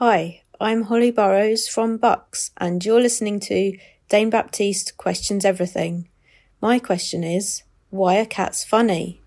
[0.00, 3.76] Hi, I'm Holly Burrows from Bucks, and you're listening to
[4.08, 6.08] Dane Baptiste Questions Everything.
[6.62, 9.20] My question is, why are cats funny?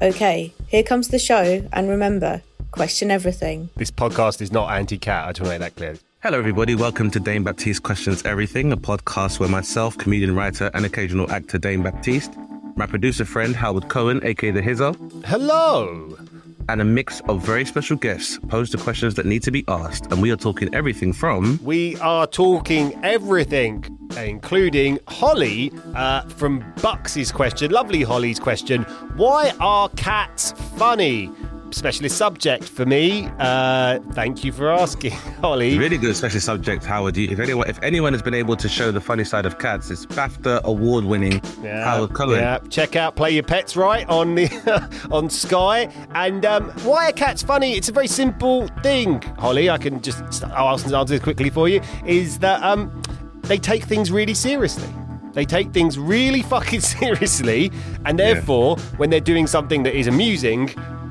[0.00, 3.70] Okay, here comes the show, and remember, question everything.
[3.74, 5.24] This podcast is not anti-cat.
[5.24, 5.98] I just want to make that clear.
[6.22, 6.76] Hello, everybody.
[6.76, 11.58] Welcome to Dane Baptiste Questions Everything, a podcast where myself, comedian, writer, and occasional actor
[11.58, 12.32] Dane Baptiste,
[12.76, 14.94] my producer friend Howard Cohen, aka the Hizzo,
[15.24, 16.16] Hello.
[16.68, 20.10] And a mix of very special guests pose the questions that need to be asked.
[20.12, 23.84] And we are talking everything from We are talking everything,
[24.16, 27.70] including Holly uh, from Bucks's question.
[27.70, 28.82] Lovely Holly's question.
[29.16, 31.30] Why are cats funny?
[31.70, 33.28] Specialist subject for me.
[33.38, 35.76] Uh, thank you for asking, Holly.
[35.76, 37.18] really good specialist subject, Howard.
[37.18, 40.06] If anyone, if anyone has been able to show the funny side of cats, it's
[40.06, 42.38] BAFTA award-winning Howard Cohen.
[42.40, 44.48] Yeah, check out Play Your Pets Right on the
[45.10, 45.92] on Sky.
[46.14, 47.72] And um, why are cats funny?
[47.72, 49.68] It's a very simple thing, Holly.
[49.68, 51.80] I can just I'll answer this quickly for you.
[52.06, 53.02] Is that um,
[53.42, 54.88] they take things really seriously.
[55.32, 57.70] They take things really fucking seriously,
[58.06, 60.70] and therefore, when they're doing something that is amusing,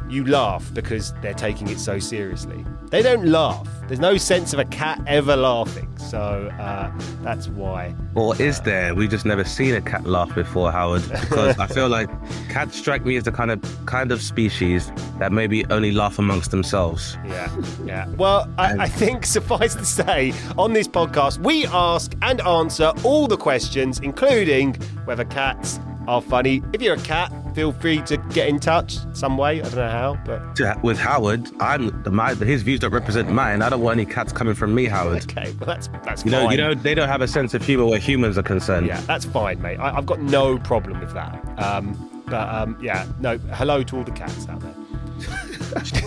[0.09, 2.65] you laugh because they're taking it so seriously.
[2.89, 3.67] They don't laugh.
[3.87, 5.87] There's no sense of a cat ever laughing.
[5.97, 7.95] So uh, that's why.
[8.15, 8.95] Or is there?
[8.95, 11.03] We've just never seen a cat laugh before, Howard.
[11.09, 12.09] Because I feel like
[12.49, 16.51] cats strike me as the kind of kind of species that maybe only laugh amongst
[16.51, 17.17] themselves.
[17.25, 18.07] Yeah, yeah.
[18.17, 23.27] Well, I, I think suffice to say, on this podcast, we ask and answer all
[23.27, 24.75] the questions, including
[25.05, 26.61] whether cats are funny.
[26.73, 29.59] If you're a cat, feel free to get in touch some way.
[29.59, 33.61] I don't know how, but With Howard, I'm the my his views don't represent mine.
[33.61, 35.23] I don't want any cats coming from me, Howard.
[35.23, 35.53] okay.
[35.59, 37.99] Well, that's that's You know, you know, they don't have a sense of humor where
[37.99, 38.87] humans are concerned.
[38.87, 39.77] Yeah, that's fine, mate.
[39.77, 41.41] I, I've got no problem with that.
[41.59, 43.37] Um, but um, yeah, no.
[43.53, 44.73] Hello to all the cats out there.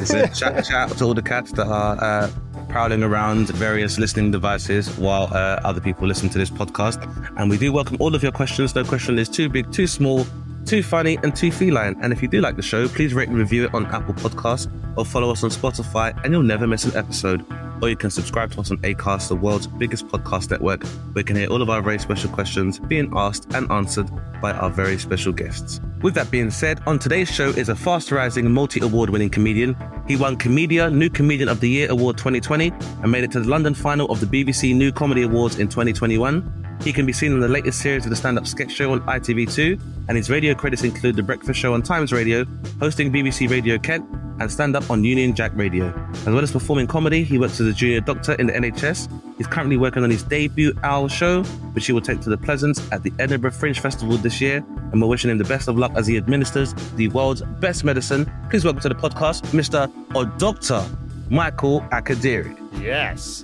[0.04, 2.30] So shout, shout out to all the cats that are uh,
[2.68, 7.02] prowling around various listening devices while uh, other people listen to this podcast.
[7.36, 8.74] And we do welcome all of your questions.
[8.74, 10.26] No question is too big, too small,
[10.68, 11.96] too funny, and too feline.
[12.02, 14.70] And if you do like the show, please rate and review it on Apple Podcasts
[14.96, 17.44] or follow us on Spotify, and you'll never miss an episode.
[17.80, 21.24] Or you can subscribe to us on Acast, the world's biggest podcast network, where you
[21.24, 24.10] can hear all of our very special questions being asked and answered
[24.42, 25.80] by our very special guests.
[26.02, 29.76] With that being said, on today's show is a fast rising, multi award winning comedian.
[30.06, 33.48] He won Komedia New Comedian of the Year Award 2020 and made it to the
[33.48, 36.67] London final of the BBC New Comedy Awards in 2021.
[36.80, 39.00] He can be seen in the latest series of the stand up sketch show on
[39.00, 42.44] ITV2, and his radio credits include The Breakfast Show on Times Radio,
[42.80, 44.06] hosting BBC Radio Kent,
[44.40, 45.92] and stand up on Union Jack Radio.
[46.12, 49.10] As well as performing comedy, he works as a junior doctor in the NHS.
[49.36, 51.42] He's currently working on his debut Owl show,
[51.74, 54.64] which he will take to the Pleasance at the Edinburgh Fringe Festival this year.
[54.92, 58.30] And we're wishing him the best of luck as he administers the world's best medicine.
[58.50, 59.92] Please welcome to the podcast, Mr.
[60.14, 60.84] or Dr.
[61.28, 62.56] Michael Akadiri.
[62.80, 63.42] Yes.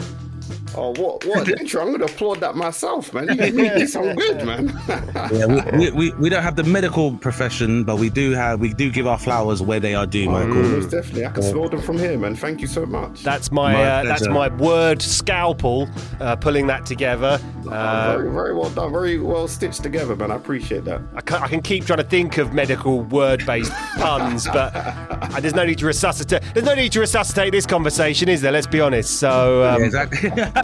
[0.77, 1.83] Oh, what what an intro!
[1.83, 3.29] I'm gonna applaud that myself, man.
[3.29, 4.73] You made me sound good, man.
[5.35, 8.73] Yeah, we, we, we, we don't have the medical profession, but we do have we
[8.75, 10.55] do give our flowers where they are due, Michael.
[10.55, 12.34] Most definitely, I can smell them from here, man.
[12.37, 13.23] Thank you so much.
[13.23, 15.89] That's my, My uh, that's my word scalpel
[16.21, 17.39] uh, pulling that together.
[17.69, 20.31] Uh, very, very well done, very well stitched together, man.
[20.31, 21.01] I appreciate that.
[21.15, 25.55] I can, I can keep trying to think of medical word-based puns, but uh, there's
[25.55, 26.43] no need to resuscitate.
[26.53, 28.53] There's no need to resuscitate this conversation, is there?
[28.53, 29.19] Let's be honest.
[29.19, 30.31] So, um, Yeah, exactly.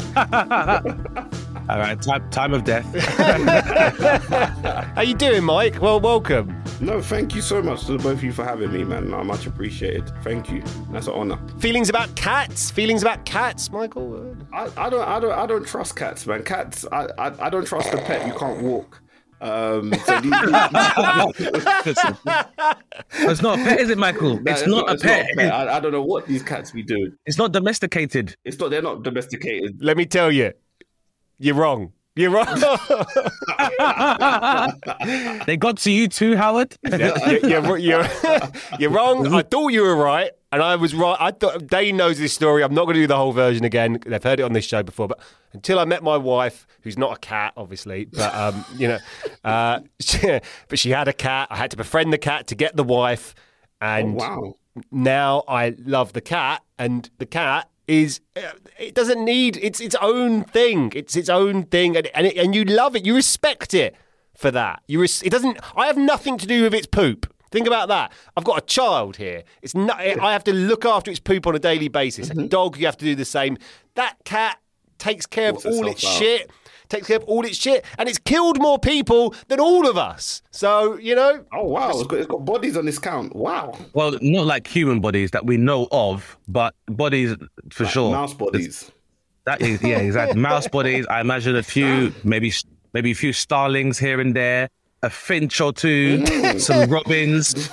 [1.71, 2.84] All right, time, time of death.
[4.94, 5.81] how you doing, Mike?
[5.81, 6.61] Well, welcome.
[6.81, 9.15] No, thank you so much to both of you for having me, man.
[9.15, 10.11] I much appreciated.
[10.25, 10.62] Thank you.
[10.91, 11.38] That's an honor.
[11.59, 12.70] Feelings about cats?
[12.70, 14.37] Feelings about cats, Michael?
[14.52, 16.43] I, I don't, I don't, I don't trust cats, man.
[16.43, 19.00] Cats, I, I, I don't trust a pet you can't walk.
[19.40, 20.32] Um, so these,
[23.12, 24.38] it's not a pet, is it, Michael?
[24.46, 25.38] It's not a pet.
[25.38, 27.16] I, I don't know what these cats be doing.
[27.26, 28.37] It's not domesticated.
[28.44, 28.70] It's not.
[28.70, 29.82] They're not domesticated.
[29.82, 30.52] Let me tell you,
[31.38, 31.92] you're wrong.
[32.16, 32.48] You're wrong.
[35.46, 36.76] They got to you too, Howard.
[36.82, 38.06] you're, you're, you're,
[38.78, 39.32] you're wrong.
[39.32, 41.17] I thought you were right, and I was right.
[41.20, 42.62] I thought Dane knows this story.
[42.62, 43.99] I'm not going to do the whole version again.
[44.06, 45.20] They've heard it on this show before, but
[45.52, 48.99] until I met my wife, who's not a cat, obviously, but um, you know,
[49.44, 51.49] uh, she, but she had a cat.
[51.50, 53.35] I had to befriend the cat to get the wife.
[53.81, 54.55] and Oh, wow.
[54.91, 58.43] now I love the cat, and the cat is uh,
[58.79, 60.93] it doesn't need it's its own thing.
[60.94, 63.05] It's its own thing, and and, it, and you love it.
[63.05, 63.96] You respect it
[64.37, 64.82] for that.
[64.87, 65.58] You res- it doesn't.
[65.76, 67.32] I have nothing to do with its poop.
[67.50, 68.12] Think about that.
[68.37, 69.43] I've got a child here.
[69.62, 70.00] It's not.
[70.00, 72.31] I have to look after its poop on a daily basis.
[72.31, 72.47] A mm-hmm.
[72.47, 73.58] dog, you have to do the same.
[73.94, 74.58] That cat
[74.99, 76.12] takes care of all its out.
[76.12, 76.50] shit.
[76.88, 80.43] Takes care of all its shit, and it's killed more people than all of us.
[80.50, 83.37] So you know, Oh wow, it's got, it's got bodies on this count.
[83.37, 87.37] Wow, Well, not like human bodies that we know of, but bodies
[87.70, 88.11] for sure.
[88.11, 88.91] mouse bodies.
[89.44, 90.41] That is, yeah, exactly.
[90.41, 91.06] Mouse bodies.
[91.08, 92.53] I imagine a few, maybe
[92.93, 94.69] maybe a few starlings here and there,
[95.02, 96.61] a finch or two, mm.
[96.61, 97.70] some robins.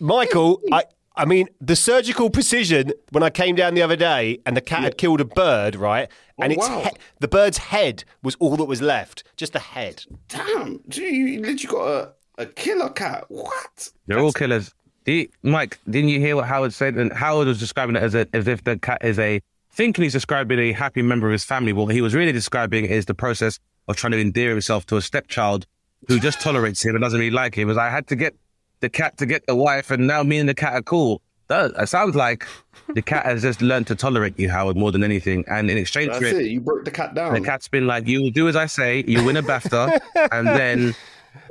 [0.00, 0.84] Michael, I,
[1.16, 4.82] I mean, the surgical precision when I came down the other day and the cat
[4.82, 6.08] had killed a bird, right?
[6.38, 6.82] Oh, and Oh, its wow.
[6.84, 10.04] he- the bird's head was all that was left, just the head.
[10.28, 13.24] Damn, gee, you literally got a, a killer cat.
[13.28, 13.90] What?
[14.06, 14.72] They're all killers.
[15.04, 16.94] Did, Mike, didn't you hear what Howard said?
[16.96, 19.40] And Howard was describing it as a, as if the cat is a
[19.72, 21.72] thinking he's describing a happy member of his family.
[21.72, 25.02] What he was really describing is the process of trying to endear himself to a
[25.02, 25.66] stepchild
[26.06, 27.62] who just tolerates him and doesn't really like him.
[27.62, 28.34] It was I had to get
[28.80, 31.22] the cat to get the wife, and now me and the cat are cool.
[31.48, 32.46] That it sounds like
[32.94, 35.44] the cat has just learned to tolerate you, Howard, more than anything.
[35.48, 36.50] And in exchange That's for it, it.
[36.50, 37.32] You broke the cat down.
[37.32, 39.02] the cat's been like, "You will do as I say.
[39.06, 39.98] You win a BAFTA,
[40.30, 40.94] and then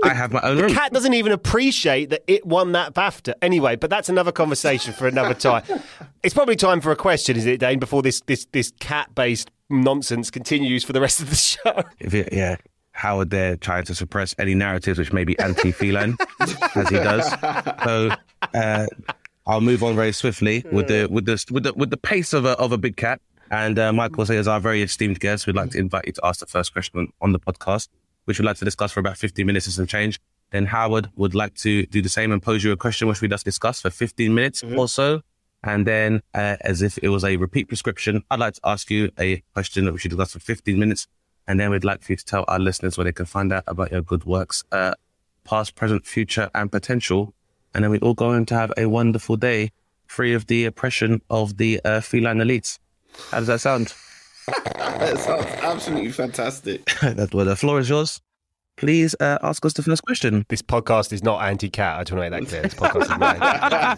[0.03, 3.33] I have my own room." Cat doesn't even appreciate that it won that BAFTA.
[3.41, 5.63] Anyway, but that's another conversation for another time.
[6.23, 7.79] it's probably time for a question, is it, Dane?
[7.79, 11.83] Before this this this cat based nonsense continues for the rest of the show.
[11.99, 12.57] if it, yeah,
[12.97, 17.29] Howard there trying to suppress any narratives which may be anti-feline, as he does.
[17.83, 18.09] So
[18.53, 18.87] uh,
[19.45, 22.45] I'll move on very swiftly with the with the with the with the pace of
[22.45, 23.21] a of a big cat.
[23.49, 26.25] And uh, Michael say, as our very esteemed guest, we'd like to invite you to
[26.25, 27.87] ask the first question on, the podcast,
[28.25, 30.19] which we'd like to discuss for about 15 minutes and some change.
[30.51, 33.29] Then Howard would like to do the same and pose you a question, which we
[33.29, 35.21] just discussed for 15 minutes or so.
[35.63, 39.11] And then, uh, as if it was a repeat prescription, I'd like to ask you
[39.17, 41.07] a question that we should discuss for 15 minutes.
[41.47, 43.63] And then we'd like for you to tell our listeners where they can find out
[43.67, 44.93] about your good works, uh,
[45.43, 47.33] past, present, future, and potential.
[47.73, 49.71] And then we all go on to have a wonderful day
[50.07, 52.79] free of the oppression of the uh, feline elites.
[53.31, 53.93] How does that sound?
[54.97, 56.85] That sounds absolutely fantastic.
[57.01, 58.19] That's well, the floor is yours.
[58.77, 60.45] Please uh, ask us the first question.
[60.49, 61.99] This podcast is not anti cat.
[61.99, 62.61] I just want to make that clear.
[62.63, 63.41] This podcast is not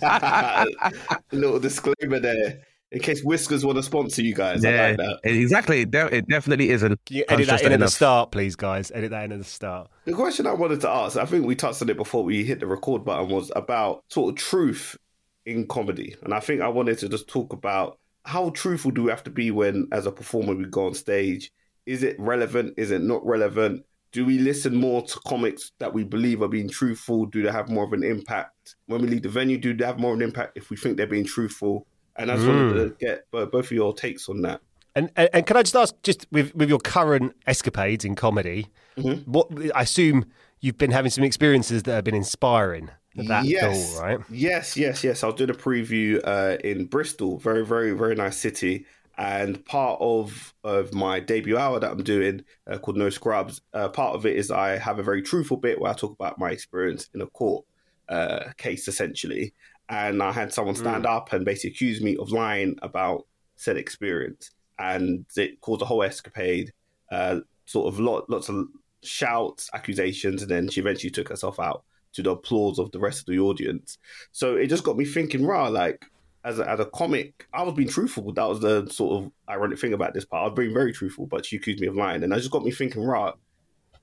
[0.04, 4.65] anti Little disclaimer there, in case Whiskas want to sponsor you guys.
[4.65, 5.19] I like that.
[5.24, 5.81] exactly.
[5.81, 7.00] It de- it definitely isn't.
[7.06, 8.91] Can you edit that stress in at the start, please, guys?
[8.94, 9.89] Edit that in at the start.
[10.06, 12.59] The question I wanted to ask, I think we touched on it before we hit
[12.59, 14.97] the record button, was about sort of truth
[15.45, 16.15] in comedy.
[16.24, 19.30] And I think I wanted to just talk about how truthful do we have to
[19.30, 21.51] be when, as a performer, we go on stage?
[21.86, 22.74] Is it relevant?
[22.77, 23.86] Is it not relevant?
[24.12, 27.27] Do we listen more to comics that we believe are being truthful?
[27.27, 28.75] Do they have more of an impact?
[28.88, 30.97] When we leave the venue, do they have more of an impact if we think
[30.97, 31.86] they're being truthful?
[32.19, 34.62] And I just wanted to get both of your takes on that.
[34.95, 38.68] And, and and can I just ask, just with with your current escapades in comedy,
[38.98, 39.31] Mm-hmm.
[39.31, 40.25] what I assume
[40.60, 42.89] you've been having some experiences that have been inspiring.
[43.18, 44.19] at That yes, all, right?
[44.30, 45.24] Yes, yes, yes.
[45.24, 47.38] I'll do a preview uh, in Bristol.
[47.38, 48.86] Very, very, very nice city.
[49.18, 53.89] And part of of my debut hour that I'm doing uh, called No Scrubs, uh,
[53.89, 56.51] part of it is I have a very truthful bit where I talk about my
[56.51, 57.65] experience in a court
[58.10, 59.54] uh, case, essentially.
[59.89, 63.25] And I had someone stand up and basically accuse me of lying about
[63.56, 66.72] said experience, and it caused a whole escapade.
[67.12, 68.67] Uh, sort of lot, lots of
[69.03, 73.22] shouts, accusations, and then she eventually took herself out to the applause of the rest
[73.22, 73.98] of the audience.
[74.31, 76.05] So it just got me thinking, rah, like
[76.43, 78.31] as a, as a comic, I was being truthful.
[78.34, 80.43] That was the sort of ironic thing about this part.
[80.43, 82.63] I was being very truthful, but she accused me of lying, and that just got
[82.63, 83.34] me thinking, right?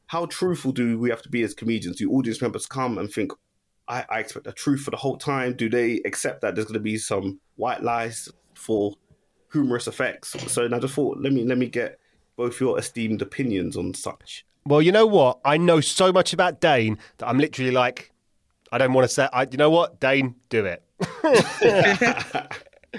[0.06, 1.96] how truthful do we have to be as comedians?
[1.96, 3.32] Do audience members come and think,
[3.88, 5.54] I, I expect the truth for the whole time?
[5.54, 8.94] Do they accept that there's going to be some white lies for
[9.52, 10.34] humorous effects?
[10.48, 11.98] So and I just thought, let me let me get
[12.36, 14.44] both your esteemed opinions on such.
[14.66, 15.38] Well, you know what?
[15.44, 18.12] I know so much about Dane that I'm literally like,
[18.72, 19.28] I don't want to say.
[19.32, 20.82] I, you know what, Dane, do it.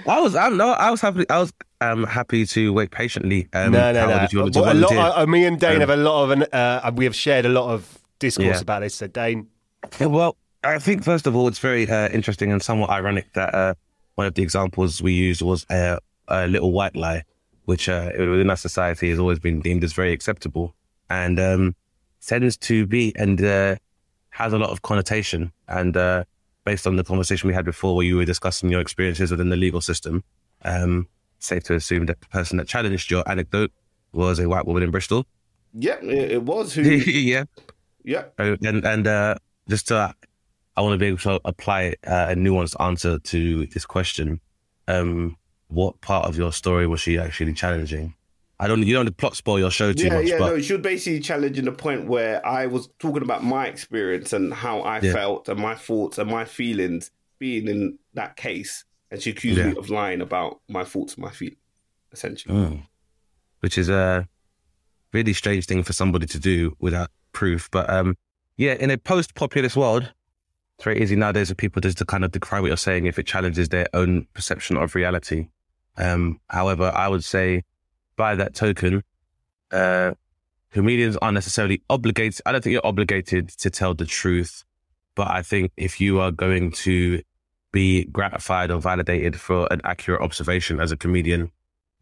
[0.06, 1.28] I was, I'm no, I was happy.
[1.28, 3.48] I was um, happy to wait patiently.
[3.52, 4.24] Um, no, no, no.
[4.24, 5.12] If you wanted to Well, a lot, volunteer.
[5.22, 7.48] uh, me and Dane Um, have a lot of, an, uh, we have shared a
[7.50, 8.60] lot of discourse Yeah.
[8.62, 8.94] about this.
[8.94, 9.48] So, Dane,
[10.00, 13.54] Yeah, well, I think first of all, it's very uh, interesting and somewhat ironic that
[13.54, 13.74] uh,
[14.16, 17.22] one of the examples we used was a, a little white lie,
[17.66, 20.74] which uh, within our society has always been deemed as very acceptable
[21.08, 21.76] and um,
[22.24, 23.76] tends to be and uh,
[24.30, 25.52] has a lot of connotation.
[25.68, 26.24] And uh,
[26.64, 29.56] based on the conversation we had before, where you were discussing your experiences within the
[29.56, 30.24] legal system,
[30.62, 31.06] um,
[31.38, 33.70] safe to assume that the person that challenged your anecdote
[34.12, 35.24] was a white woman in Bristol.
[35.72, 36.82] Yeah, it, was who.
[36.82, 37.44] yeah.
[38.02, 39.36] yeah, and and uh,
[39.68, 40.14] just to
[40.78, 44.40] I want to be able to apply uh, a nuanced answer to this question.
[44.86, 48.14] Um, what part of your story was she actually challenging?
[48.60, 48.84] I don't.
[48.84, 50.26] You don't want to plot spoil your show too yeah, much.
[50.26, 53.66] yeah, but no, she was basically challenging the point where I was talking about my
[53.66, 55.12] experience and how I Yeah.
[55.12, 59.70] felt and my thoughts and my feelings being in that case, and she accused Yeah.
[59.70, 61.58] me of lying about my thoughts and my feelings,
[62.12, 62.54] essentially.
[62.54, 62.82] Mm.
[63.60, 64.28] which is a
[65.12, 67.68] really strange thing for somebody to do without proof.
[67.72, 68.16] But um,
[68.56, 70.12] yeah, in a post-populist world,
[70.78, 73.18] it's very easy nowadays for people just to kind of decry what you're saying if
[73.18, 75.48] it challenges their own perception of reality.
[75.96, 77.64] Um, however, I would say
[78.14, 79.02] by that token,
[79.72, 80.12] uh,
[80.72, 82.40] comedians aren't necessarily obligated.
[82.46, 84.62] I don't think you're obligated to tell the truth,
[85.16, 87.22] but I think if you are going to
[87.72, 91.50] be gratified or validated for an accurate observation as a comedian,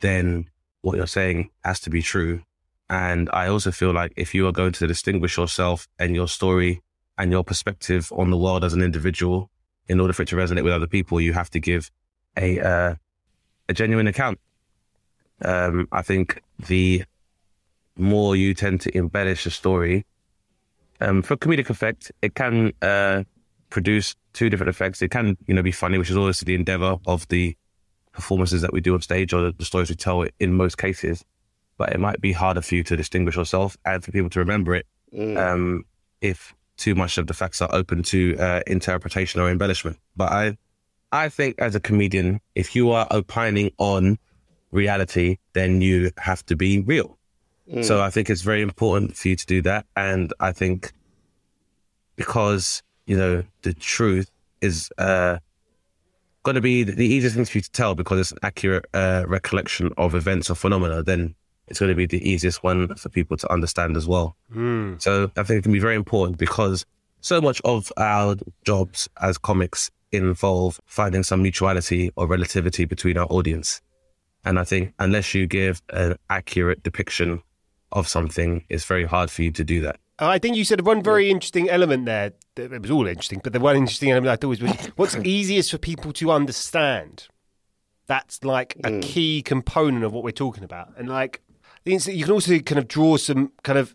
[0.01, 0.51] then
[0.83, 2.43] what you're saying has to be true.
[2.91, 6.83] And I also feel like if you are going to distinguish yourself and your story
[7.19, 9.51] and your perspective on the world as an individual,
[9.89, 11.91] in order for it to resonate with other people, you have to give
[12.37, 12.95] a uh,
[13.69, 14.39] a genuine account.
[15.45, 17.05] Um, I think the
[17.97, 20.05] more you tend to embellish a story,
[21.01, 23.25] um, for comedic effect, it can uh,
[23.71, 25.03] produce two different effects.
[25.03, 27.57] It can, you know, be funny, which is always the endeavor of the
[28.13, 31.25] performances that we do on stage or the, stories we tell in most cases.
[31.79, 34.75] But it might be harder for you to distinguish yourself and for people to remember
[34.75, 35.37] it Mm.
[35.39, 35.85] um,
[36.21, 39.99] if too much of the facts are open to uh, interpretation or embellishment.
[40.17, 40.57] But I,
[41.13, 44.19] I think as a comedian, if you are opining on
[44.71, 47.19] reality, then you have to be real.
[47.73, 47.85] Mm.
[47.85, 49.87] So I think it's very important for you to do that.
[49.97, 50.93] And I think
[52.17, 54.31] because, you know, the truth
[54.61, 55.39] is uh,
[56.43, 58.87] going to be the, the easiest thing for you to tell because it's an accurate
[58.95, 61.35] uh, recollection of events or phenomena, then
[61.69, 64.37] it's going to be the easiest one for people to understand as well.
[64.55, 65.01] Mm.
[65.03, 66.87] So I think it can be very important because
[67.21, 73.27] so much of our jobs as comics involve finding some mutuality or relativity between our
[73.27, 73.81] audience.
[74.45, 77.43] And I think unless you give an accurate depiction
[77.93, 79.99] of something, it's very hard for you to do that.
[80.19, 82.33] I think you said one very interesting element there.
[82.57, 84.61] It was all interesting, but the one interesting element I thought was
[84.97, 87.29] what's easiest for people to understand.
[88.07, 91.46] That's like a key component of what we're talking about, and like I think it's-
[91.87, 93.95] you can also kind of draw some kind of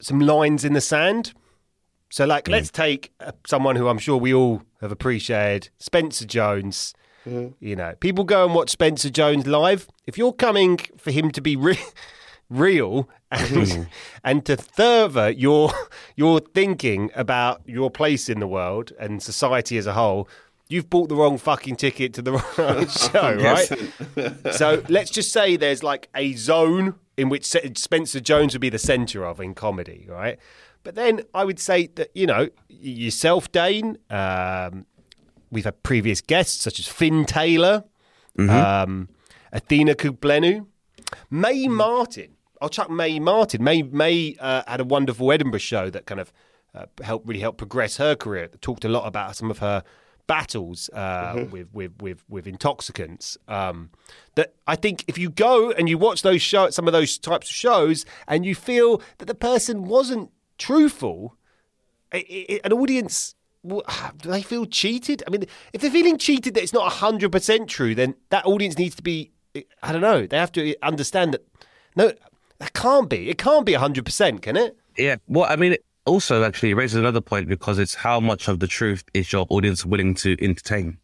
[0.00, 1.32] some lines in the sand.
[2.10, 6.94] So, like, let's take uh, someone who I'm sure we all have appreciated, Spencer Jones.
[7.60, 9.86] You know, people go and watch Spencer Jones live.
[10.06, 11.78] If you're coming for him to be re-
[12.50, 13.88] real and
[14.24, 15.70] and to further your
[16.16, 20.28] your thinking about your place in the world and society as a whole,
[20.68, 24.54] you've bought the wrong fucking ticket to the wrong show, right?
[24.54, 28.78] so let's just say there's like a zone in which Spencer Jones would be the
[28.78, 30.38] centre of in comedy, right?
[30.82, 33.98] But then I would say that you know yourself, Dane.
[34.08, 34.86] Um,
[35.50, 37.84] we've had previous guests such as Fin Taylor,
[38.38, 39.10] um,
[39.52, 40.66] Athena Kugblenu,
[41.28, 42.36] Mae Martin.
[42.62, 43.62] I'll chuck Mae Martin.
[43.62, 46.32] Mae Mae uh, had a wonderful Edinburgh show that kind of
[46.74, 48.48] uh, helped really help progress her career.
[48.62, 49.84] Talked a lot about some of her
[50.34, 53.36] battles uh, with, with with with intoxicants.
[53.48, 53.90] Um,
[54.36, 57.48] that I think if you go and you watch those show some of those types
[57.50, 61.36] of shows and you feel that the person wasn't truthful,
[62.12, 63.34] i- i- an audience
[63.66, 63.82] do
[64.30, 65.22] they feel cheated?
[65.26, 65.44] I mean,
[65.74, 69.02] if they're feeling cheated that it's not hundred percent true, then that audience needs to
[69.02, 69.32] be.
[69.82, 70.26] I don't know.
[70.26, 71.42] They have to understand that.
[71.96, 72.12] No,
[72.58, 73.28] that can't be.
[73.28, 74.76] It can't be hundred percent, can it?
[74.96, 75.16] Yeah.
[75.26, 78.66] Well, I mean, it also actually raises another point because it's how much of the
[78.66, 80.98] truth is your audience willing to entertain.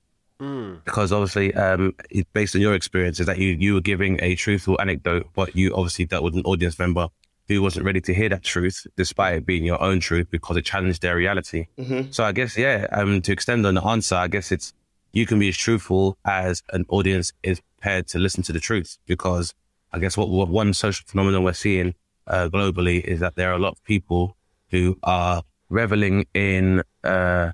[0.85, 1.95] Because obviously, um,
[2.35, 5.75] based on your experience, is that you you were giving a truthful anecdote, but you
[5.75, 7.09] obviously dealt with an audience member
[7.49, 10.65] who wasn't ready to hear that truth, despite it being your own truth, because it
[10.65, 11.69] challenged their reality.
[12.11, 14.75] So I guess, yeah, um, to extend on the answer, I guess it's
[15.13, 18.99] you can be as truthful as an audience is prepared to listen to the truth.
[19.07, 19.55] Because
[19.93, 21.95] I guess what, what one social phenomenon we're seeing
[22.27, 24.37] uh, globally is that there are a lot of people
[24.77, 27.51] who are reveling in uh,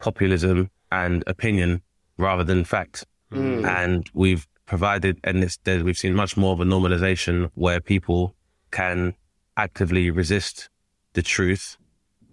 [0.00, 1.82] populism and opinion
[2.18, 3.04] rather than fact.
[3.34, 8.34] And we've provided, and it's, we've seen much more of a normalization where people
[8.70, 9.14] can
[9.56, 10.68] actively resist
[11.14, 11.78] the truth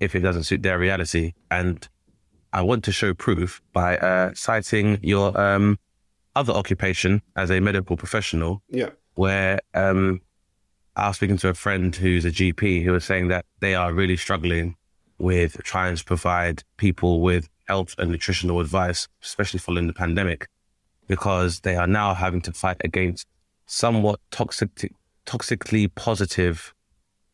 [0.02, 1.34] if it doesn't suit their reality.
[1.50, 1.88] And
[2.52, 5.78] I want to show proof by uh, citing your um,
[6.36, 8.90] other occupation as a medical professional, Yeah.
[9.16, 10.20] where um,
[11.00, 13.94] I was speaking to a friend who's a GP who was saying that they are
[13.94, 14.76] really struggling
[15.18, 20.48] with trying to provide people with health and nutritional advice, especially following the pandemic,
[21.08, 23.28] because they are now having to fight against
[23.66, 24.92] somewhat toxic,
[25.26, 26.74] toxically positive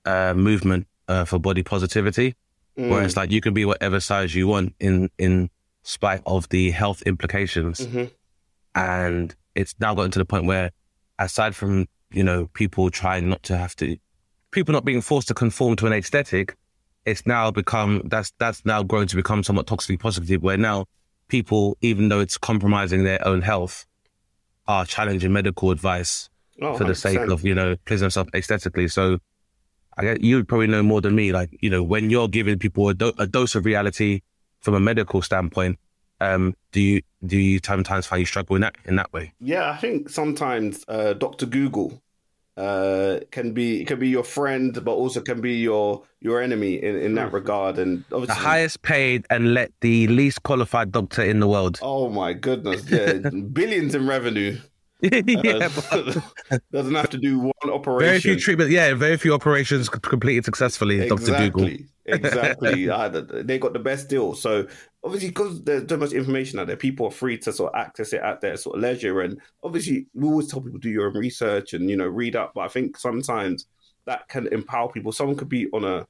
[0.05, 2.35] uh, movement uh, for body positivity.
[2.77, 2.89] Mm.
[2.89, 5.49] where it's like you can be whatever size you want in in
[5.83, 7.79] spite of the health implications.
[7.79, 8.11] Mhm.
[8.75, 10.71] And it's now gotten to the point where,
[11.17, 13.97] aside from you know people trying not to have to,
[14.51, 16.55] people not being forced to conform to an aesthetic,
[17.05, 20.41] it's now become that's that's now grown to become somewhat toxically positive.
[20.41, 20.85] Where now
[21.27, 23.85] people, even though it's compromising their own health,
[24.67, 26.29] are challenging medical advice
[26.61, 27.33] Oh, for the sake 100%.
[27.33, 28.87] of you know pleasing themselves aesthetically.
[28.87, 29.19] So
[29.97, 31.33] I guess you probably know more than me.
[31.33, 34.21] Like you know, when you're giving people a, do- a dose of reality
[34.61, 35.77] from a medical standpoint,
[36.21, 39.33] um, do you do you sometimes find you struggle in that in that way?
[39.41, 42.01] Yeah, I think sometimes uh, Doctor Google
[42.57, 46.95] uh, can be can be your friend, but also can be your your enemy in,
[46.95, 47.77] in that regard.
[47.77, 51.79] And The highest paid and let the least qualified doctor in the world.
[51.81, 53.13] oh my goodness, yeah,
[53.53, 54.57] billions in revenue.
[55.01, 56.21] yeah, Uh,
[56.71, 58.07] doesn't have to do one operation.
[58.07, 58.71] very few treatment.
[58.71, 61.07] Yeah, very few operations completed successfully.
[61.07, 61.77] Doctor Google.
[62.05, 62.89] Exactly.
[62.89, 63.09] Uh,
[63.43, 64.35] they got the best deal.
[64.35, 64.67] So
[65.03, 68.13] obviously, because there's so much information out there, people are free to sort of access
[68.13, 69.21] it at their sort of leisure.
[69.21, 72.53] And obviously, we always tell people do your own research and you know read up.
[72.55, 73.67] But I think sometimes
[74.05, 75.11] that can empower people.
[75.11, 76.07] Someone could be on a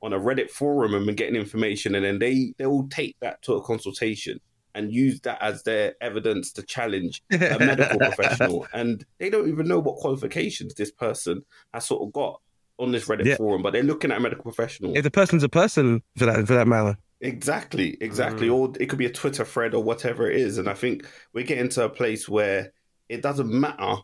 [0.00, 3.54] on a Reddit forum and getting information, and then they they will take that to
[3.54, 4.40] a consultation
[4.78, 9.66] and use that as their evidence to challenge a medical professional, and they don't even
[9.66, 11.44] know what qualifications this person
[11.74, 12.40] has sort of got
[12.78, 13.36] on this Reddit Yeah.
[13.36, 14.96] forum, but they're looking at a medical professional.
[14.96, 16.96] If the person's a person for that for that matter.
[17.20, 18.46] Exactly, exactly.
[18.46, 18.54] Mm.
[18.54, 20.56] Or it could be a Twitter thread or whatever it is.
[20.56, 22.72] And I think we're getting to a place where
[23.08, 23.96] it doesn't matter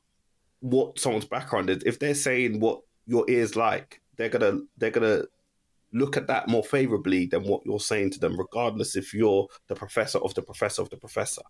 [0.59, 1.85] what someone's background is.
[1.87, 5.25] If they're saying what your ears like, they're gonna they're gonna
[5.95, 9.75] look at that more favorably than what you're saying to them, regardless if you're the
[9.75, 11.43] professor of the professor of the professor.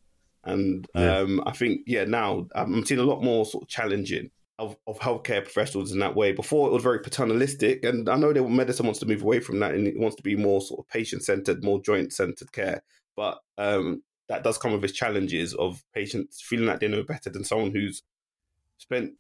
[0.45, 1.19] And Yeah.
[1.19, 4.99] um, I think, yeah, now I'm seeing a lot more sort of challenging of, of
[5.01, 6.33] healthcare professionals in that way.
[6.33, 9.59] Before it was very paternalistic, and I know that medicine wants to move away from
[9.61, 12.83] that and it wants to be more sort of patient centered, more joint centered care.
[13.17, 17.31] But um, that does come with its challenges of patients feeling like they know better
[17.31, 18.03] than someone who's
[18.79, 19.13] spent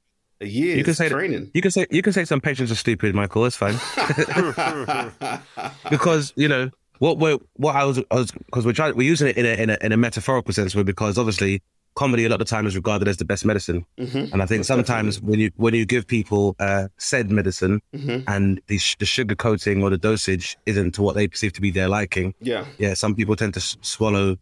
[0.44, 1.50] a year You can say that- training.
[1.54, 3.44] You can say you can say some patients are stupid, Michael.
[3.46, 3.76] It's fine.
[5.90, 7.98] because you know what we what I was
[8.46, 11.18] because we're trying we're using it in a, in a in a metaphorical sense because
[11.18, 11.62] obviously
[11.96, 14.33] comedy a lot of the time is regarded as the best medicine Mhm.
[14.33, 18.24] and I think sometimes when you when you give people uh, said medicine Mhm.
[18.26, 21.70] and the the sugar coating or the dosage isn't to what they perceive to be
[21.70, 22.64] their liking Yeah.
[22.78, 24.37] yeah some people tend to s- swallow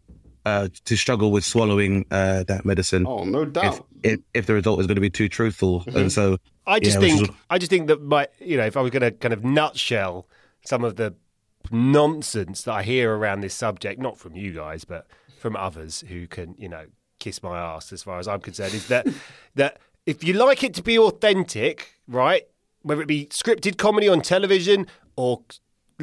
[0.45, 3.85] uh, to struggle with swallowing uh, that medicine Oh, no doubt.
[4.03, 7.07] if if the result is going to be too truthful and so I just Yeah,
[7.07, 9.33] think is- I just think that my you know if I was going to kind
[9.33, 10.27] of nutshell
[10.65, 11.13] some of the
[11.71, 15.07] nonsense that I hear around this subject, not from you guys, but
[15.39, 16.85] from others who can you know
[17.19, 19.07] kiss my ass as far as I'm concerned, is that
[19.55, 22.43] that if you like it to be authentic, right,
[22.81, 25.41] whether it be scripted comedy on television or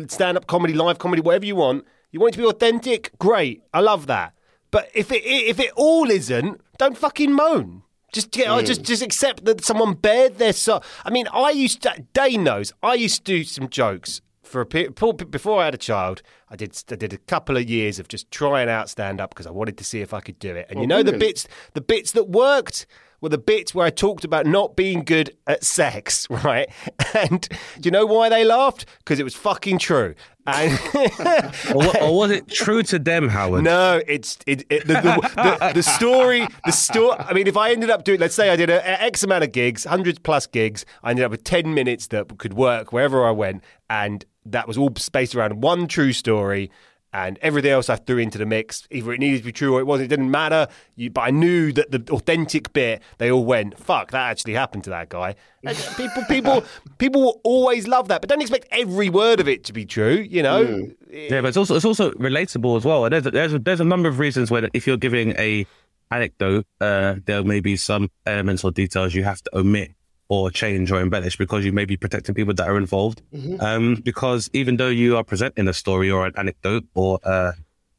[0.06, 3.80] stand-up comedy, live comedy, whatever you want, you want it to be authentic, great, I
[3.80, 4.32] love that.
[4.70, 7.82] But if it if it all isn't, don't fucking moan.
[8.12, 8.64] Just get, Hmm.
[8.64, 10.82] just just accept that someone bared their soul.
[11.04, 12.04] I mean, I used to.
[12.12, 12.72] Dane knows.
[12.82, 14.96] I used to do some jokes for a period
[15.30, 16.22] before I had a child.
[16.48, 19.46] I did I did a couple of years of just trying out stand up because
[19.46, 20.66] I wanted to see if I could do it.
[20.70, 22.86] And you know the bits the bits that worked
[23.20, 26.68] were the bits where I talked about not being good at sex, right?
[27.14, 27.48] And
[27.80, 28.86] do you know why they laughed?
[28.98, 30.14] Because it was fucking true.
[30.46, 30.78] And
[31.74, 35.72] or, or was it true to them Howard No, it's it, it the, the, the,
[35.74, 36.46] the story.
[36.64, 37.16] The story.
[37.18, 39.44] I mean, if I ended up doing, let's say I did a, a X amount
[39.44, 43.26] of gigs, hundreds plus gigs, I ended up with ten minutes that could work wherever
[43.26, 46.70] I went, and that was all spaced around one true story.
[47.12, 49.80] And everything else I threw into the mix, either it needed to be true or
[49.80, 50.06] it wasn't.
[50.06, 50.68] It didn't matter.
[50.94, 54.84] You, but I knew that the authentic bit, they all went, "Fuck, that actually happened
[54.84, 56.64] to that guy." And people, people,
[56.98, 60.24] people will always love that, but don't expect every word of it to be true.
[60.30, 63.04] You know, Yeah, but it's also it's also relatable as well.
[63.04, 65.66] And there's a, there's a, there's a number of reasons where if you're giving a
[66.12, 69.94] anecdote, uh, there may be some elements or details you have to omit
[70.30, 73.20] or change or embellish because you may be protecting people that are involved.
[73.60, 77.52] Um, because even though you are presenting a story or an anecdote or uh,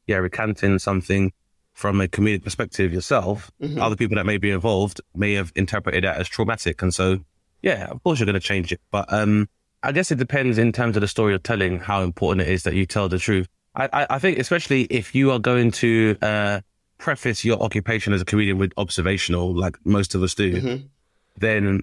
[0.07, 1.33] yeah, recanting something
[1.73, 6.17] from a comedic perspective yourself, other people that may be involved may have interpreted that
[6.17, 7.19] as traumatic, and so
[7.61, 8.79] yeah, of course you're going to change it.
[8.91, 9.49] But um,
[9.83, 12.63] I guess it depends in terms of the story you're telling, how important it is
[12.63, 13.47] that you tell the truth.
[13.75, 16.61] I, I, I think especially if you are going to uh,
[16.97, 20.83] preface your occupation as a comedian with observational, like most of us do,
[21.37, 21.81] then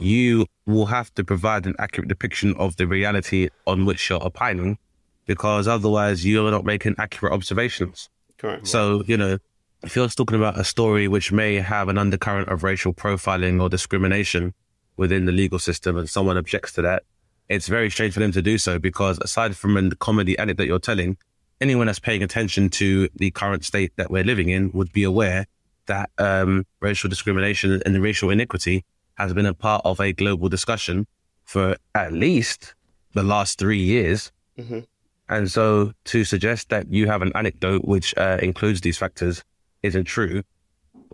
[0.00, 4.78] you will have to provide an accurate depiction of the reality on which you're opining,
[5.26, 8.08] because otherwise you're not making accurate observations.
[8.38, 8.66] Correct.
[8.66, 9.38] So, you know,
[9.82, 13.68] if you're talking about a story which may have an undercurrent of racial profiling or
[13.68, 14.54] discrimination
[14.96, 17.02] within the legal system and someone objects to that,
[17.48, 20.66] it's very strange for them to do so because aside from the comedy anecdote that
[20.68, 21.16] you're telling,
[21.60, 25.46] anyone that's paying attention to the current state that we're living in would be aware
[25.86, 28.84] that um, racial discrimination and the racial inequity
[29.20, 31.06] has been a part of a global discussion
[31.44, 32.74] for at least
[33.14, 34.32] the last three years.
[34.58, 34.86] Mhm.
[35.28, 39.44] And so to suggest that you have an anecdote which uh, includes these factors
[39.82, 40.42] isn't true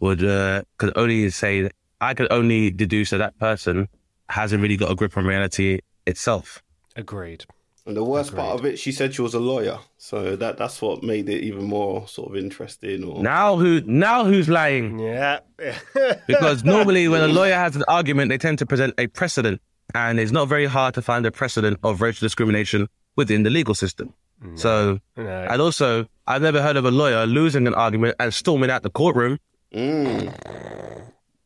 [0.01, 3.89] would uh, could only say that I could only deduce that that person
[4.29, 6.63] hasn't really got a grip on reality itself.
[6.97, 7.45] Agreed.
[7.87, 10.83] And the worst part of it, she said she was a lawyer, so that that's
[10.83, 13.05] what made it even more sort of interesting.
[13.05, 14.99] Or Now who now who's lying?
[14.99, 15.39] Yeah.
[16.27, 19.61] Because normally when a lawyer has an argument, they tend to present a precedent,
[19.95, 23.75] and it's not very hard to find a precedent of racial discrimination within the legal
[23.75, 24.13] system.
[24.57, 25.47] So, No.
[25.51, 28.91] and also, I've never heard of a lawyer losing an argument and storming out the
[28.91, 29.39] courtroom.
[29.73, 30.33] Mm.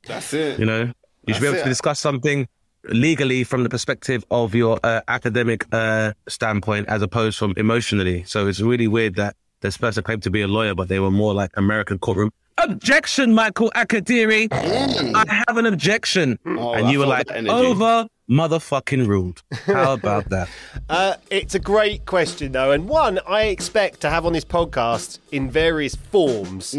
[0.07, 0.59] that's it.
[0.59, 0.93] You know,
[1.27, 2.49] you should be That's able to discuss something
[2.85, 8.25] legally from the perspective of your uh, academic uh, standpoint as opposed from emotionally.
[8.25, 11.11] So it's really weird that this person claimed to be a lawyer, but they were
[11.11, 12.31] more like American courtroom.
[12.59, 14.49] Objection, Michael Akadiri.
[14.53, 16.39] I have an objection.
[16.45, 19.43] Oh, and you were like, over motherfucking ruled.
[19.67, 20.49] How about that?
[20.91, 25.21] Uh, it's a great question, though, and one I expect to have on this podcast
[25.31, 26.73] in various forms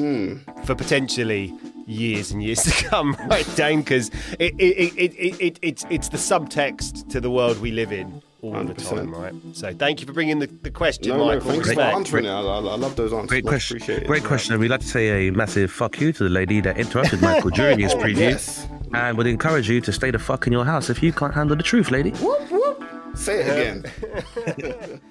[0.65, 1.53] for potentially
[1.91, 3.81] years and years to come, right, Dane?
[3.81, 7.71] Because it, it, it, it, it, it, it's, it's the subtext to the world we
[7.71, 8.89] live in all the 100%.
[8.89, 9.33] time, right?
[9.53, 11.51] So thank you for bringing the, the question, no, no, Michael.
[11.51, 12.29] thanks for answering it.
[12.29, 13.29] I, I, I love those answers.
[13.29, 13.77] Great Much question.
[13.77, 14.07] appreciated.
[14.07, 14.53] Great question.
[14.53, 17.51] And we'd like to say a massive fuck you to the lady that interrupted Michael
[17.51, 18.17] during his oh, preview.
[18.17, 18.67] Yes.
[18.93, 21.55] And would encourage you to stay the fuck in your house if you can't handle
[21.55, 22.11] the truth, lady.
[22.11, 22.83] Whoop, whoop.
[23.15, 23.85] Say it
[24.57, 25.01] again.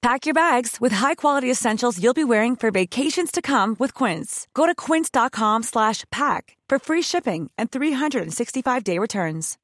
[0.00, 4.46] Pack your bags with high-quality essentials you'll be wearing for vacations to come with Quince.
[4.54, 9.58] Go to quince.com slash pack for free shipping and 365-day returns.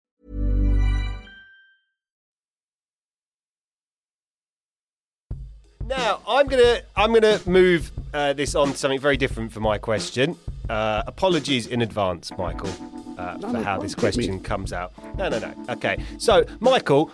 [5.87, 9.77] Now I'm gonna I'm gonna move uh, this on to something very different for my
[9.77, 10.37] question.
[10.69, 12.71] Uh, apologies in advance, Michael,
[13.19, 14.93] uh, for no, how this question comes out.
[15.19, 15.55] No, no, no.
[15.69, 17.11] Okay, so Michael,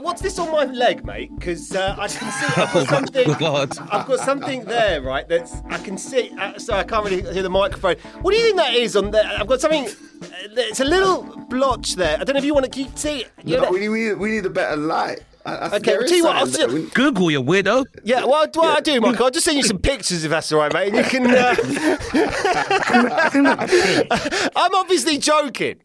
[0.00, 1.30] what's this on my leg, mate?
[1.34, 3.32] Because uh, I can see I've got something.
[3.34, 3.78] God.
[3.90, 5.28] I've got something there, right?
[5.28, 6.32] That's I can see.
[6.38, 7.96] Uh, so I can't really hear the microphone.
[8.22, 9.24] What do you think that is on there?
[9.24, 9.86] I've got something.
[9.86, 12.18] Uh, it's a little blotch there.
[12.20, 13.24] I don't know if you want to keep see.
[13.44, 15.20] You No, we, need, we, need, we need a better light.
[15.46, 16.90] I, I, Okay, there well, tell you what, I'll something see- there.
[16.90, 17.84] Google, you weirdo.
[18.02, 20.60] Yeah, well, what I do, Michael, I'll just send you some pictures if that's all
[20.60, 21.26] right, mate, and you can.
[21.26, 21.54] Uh...
[24.56, 25.76] I'm obviously joking,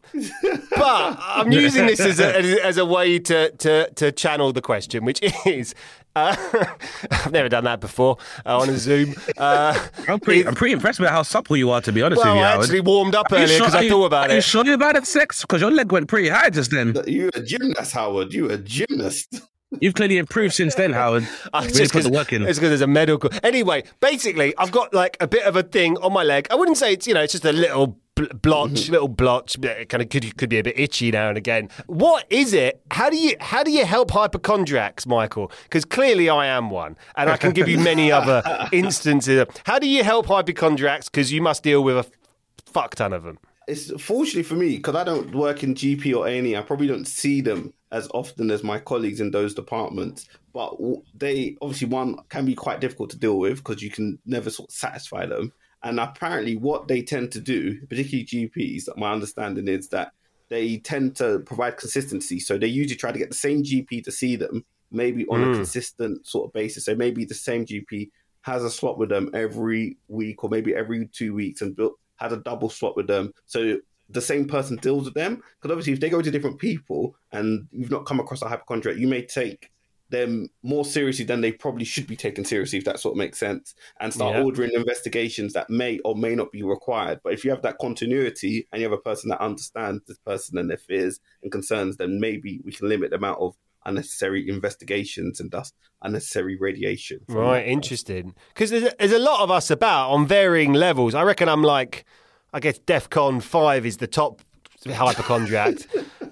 [0.70, 5.04] but I'm using this as a, as a way to, to, to channel the question,
[5.04, 5.74] which is.
[6.16, 6.34] Uh,
[7.10, 9.14] I've never done that before uh, on a Zoom.
[9.38, 12.34] Uh, I'm pretty, I'm pretty impressed with how supple you are, to be honest well,
[12.34, 12.64] with you, I Howard.
[12.64, 14.38] actually warmed up Are you earlier sure- because are I you- thought about Are you
[14.38, 14.44] it.
[14.44, 15.42] sure about it, sex?
[15.42, 16.96] Because your leg went pretty high just then.
[17.06, 18.32] You're a gymnast, Howard.
[18.32, 19.40] You're a gymnast.
[19.80, 21.28] You've clearly improved since then, Howard.
[21.52, 22.42] I Really just put the 'cause- work in.
[22.42, 23.30] It's because there's a medical.
[23.44, 26.48] Anyway, basically, I've got like a bit of a thing on my leg.
[26.50, 28.92] I wouldn't say it's you know, it's just a little bl- blotch, Mm-hmm.
[28.92, 29.56] little blotch.
[29.60, 31.68] Kind of could could be a bit itchy now and again.
[31.86, 32.80] What is it?
[32.90, 35.50] How do you how do you help hypochondriacs, Michael?
[35.64, 39.46] Because clearly I am one, and I can give you many other instances.
[39.64, 41.08] How do you help hypochondriacs?
[41.08, 42.06] Because you must deal with a
[42.66, 43.38] fuck ton of them.
[43.68, 46.56] It's fortunately for me because I don't work in GP or A&E.
[46.56, 50.28] I probably don't see them as often as my colleagues in those departments.
[50.52, 50.74] But
[51.14, 54.70] they obviously one can be quite difficult to deal with because you can never sort
[54.70, 55.52] of satisfy them.
[55.82, 60.12] And apparently, what they tend to do, particularly GPs, my understanding is that
[60.48, 62.40] they tend to provide consistency.
[62.40, 65.46] So they usually try to get the same GP to see them, maybe on a
[65.46, 65.54] hmm.
[65.54, 66.84] consistent sort of basis.
[66.84, 68.10] So maybe the same GP
[68.42, 72.32] has a slot with them every week or maybe every two weeks and built, had
[72.32, 73.32] a double slot with them.
[73.46, 73.78] So
[74.10, 75.36] the same person deals with them.
[75.36, 78.98] Because obviously, if they go to different people and you've not come across a hypochondriac,
[78.98, 79.70] you may take
[80.10, 83.74] them more seriously than they probably should be taken seriously, if that's what makes sense,
[84.00, 84.42] and start Yeah.
[84.42, 87.20] ordering investigations that may or may not be required.
[87.24, 90.58] But if you have that continuity and you have a person that understands this person
[90.58, 93.54] and their fears and concerns, then maybe we can limit the amount of
[93.86, 97.20] unnecessary investigations and thus unnecessary radiation.
[97.28, 98.34] Right, interesting.
[98.52, 101.14] Because there's, there's a lot of us about on varying levels.
[101.14, 102.04] I reckon I'm like,
[102.52, 104.42] I guess DEFCON 5 is the top
[104.86, 105.74] hypochondriac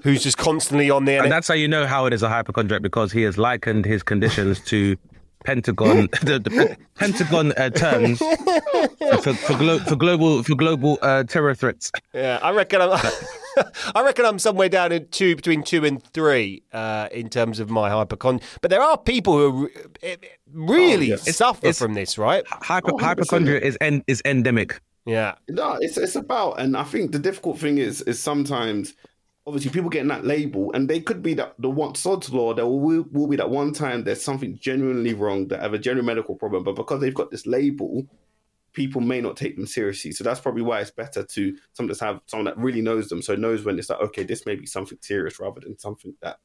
[0.02, 1.22] who's just constantly on there.
[1.22, 4.60] And that's how you know Howard is a hypochondriac because he has likened his conditions
[4.66, 4.96] to
[5.44, 11.54] Pentagon, the, the Pentagon uh, terms for, for, glo- for global for global uh, terror
[11.54, 11.92] threats.
[12.12, 12.90] Yeah, I reckon I'm.
[13.94, 17.70] I reckon I'm somewhere down in two between two and three uh, in terms of
[17.70, 18.46] my hypochondria.
[18.60, 19.70] But there are people who are, re-
[20.02, 20.16] eh,
[20.52, 21.16] really yeah.
[21.16, 22.44] suffer it's- from this, right?
[22.44, 23.00] 100%.
[23.00, 24.80] hypochondria is en- is endemic.
[25.08, 25.36] Yeah.
[25.48, 28.92] No, it's it's about, and I think the difficult thing is is sometimes,
[29.46, 32.52] obviously, people getting that label, and they could be that the one sod's law.
[32.52, 36.04] There will, will be that one time there's something genuinely wrong, that have a general
[36.04, 38.06] medical problem, but because they've got this label,
[38.74, 40.12] people may not take them seriously.
[40.12, 43.22] So that's probably why it's better to someone that's have someone that really knows them,
[43.22, 46.38] so knows when it's like, okay, this may be something serious rather than something that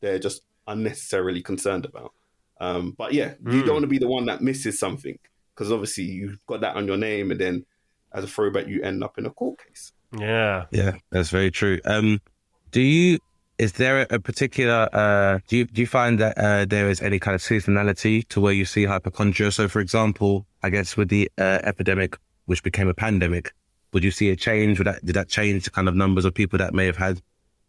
[0.00, 2.12] they're just unnecessarily concerned about.
[2.60, 5.18] Um, but yeah, you don't want to be the one that misses something
[5.54, 7.64] because obviously you've got that on your name, and then
[8.12, 9.92] as a throwback, you end up in a court case.
[10.16, 10.66] Yeah.
[10.70, 11.80] Yeah, that's very true.
[11.84, 12.20] Um,
[12.70, 13.18] do you?
[13.58, 14.88] Is there a particular?
[14.92, 18.40] Uh, do you do you find that uh, there is any kind of seasonality to
[18.40, 19.52] where you see hypochondria?
[19.52, 23.52] So, for example, I guess with the uh, epidemic, which became a pandemic,
[23.92, 24.78] would you see a change?
[24.78, 27.20] Would that did that change the kind of numbers of people that may have had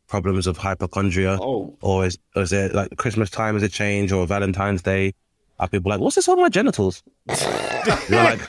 [0.07, 1.37] problems of hypochondria?
[1.41, 5.13] Oh, Or is, or is there like Christmas time is a change or Valentine's Day?
[5.61, 7.03] Are people like, what's this on my genitals?
[8.09, 8.41] You're like,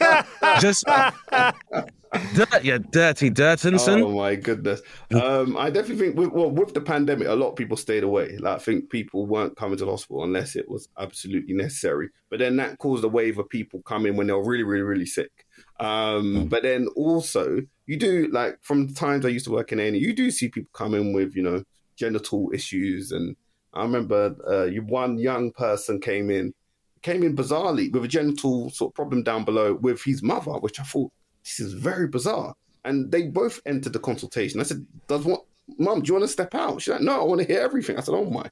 [0.60, 4.02] just dirt, yeah, dirty Dirtinson.
[4.02, 4.80] Oh my goodness.
[5.14, 8.38] Um, I definitely think with, well, with the pandemic, a lot of people stayed away.
[8.38, 12.08] Like I think people weren't coming to the hospital unless it was absolutely necessary.
[12.30, 15.06] But then that caused a wave of people coming when they were really, really, really
[15.06, 15.44] sick.
[15.80, 19.80] Um, but then also you do like from the times I used to work in
[19.80, 21.62] A, you do see people coming with you know
[21.96, 23.36] genital issues, and
[23.74, 26.54] I remember uh, you one young person came in,
[27.02, 30.80] came in bizarrely with a genital sort of problem down below with his mother, which
[30.80, 31.12] I thought
[31.44, 32.54] this is very bizarre.
[32.84, 34.60] And they both entered the consultation.
[34.60, 35.44] I said, "Does what,
[35.78, 36.02] Mum?
[36.02, 38.00] Do you want to step out?" She's like, "No, I want to hear everything." I
[38.00, 38.50] said, "Oh my,"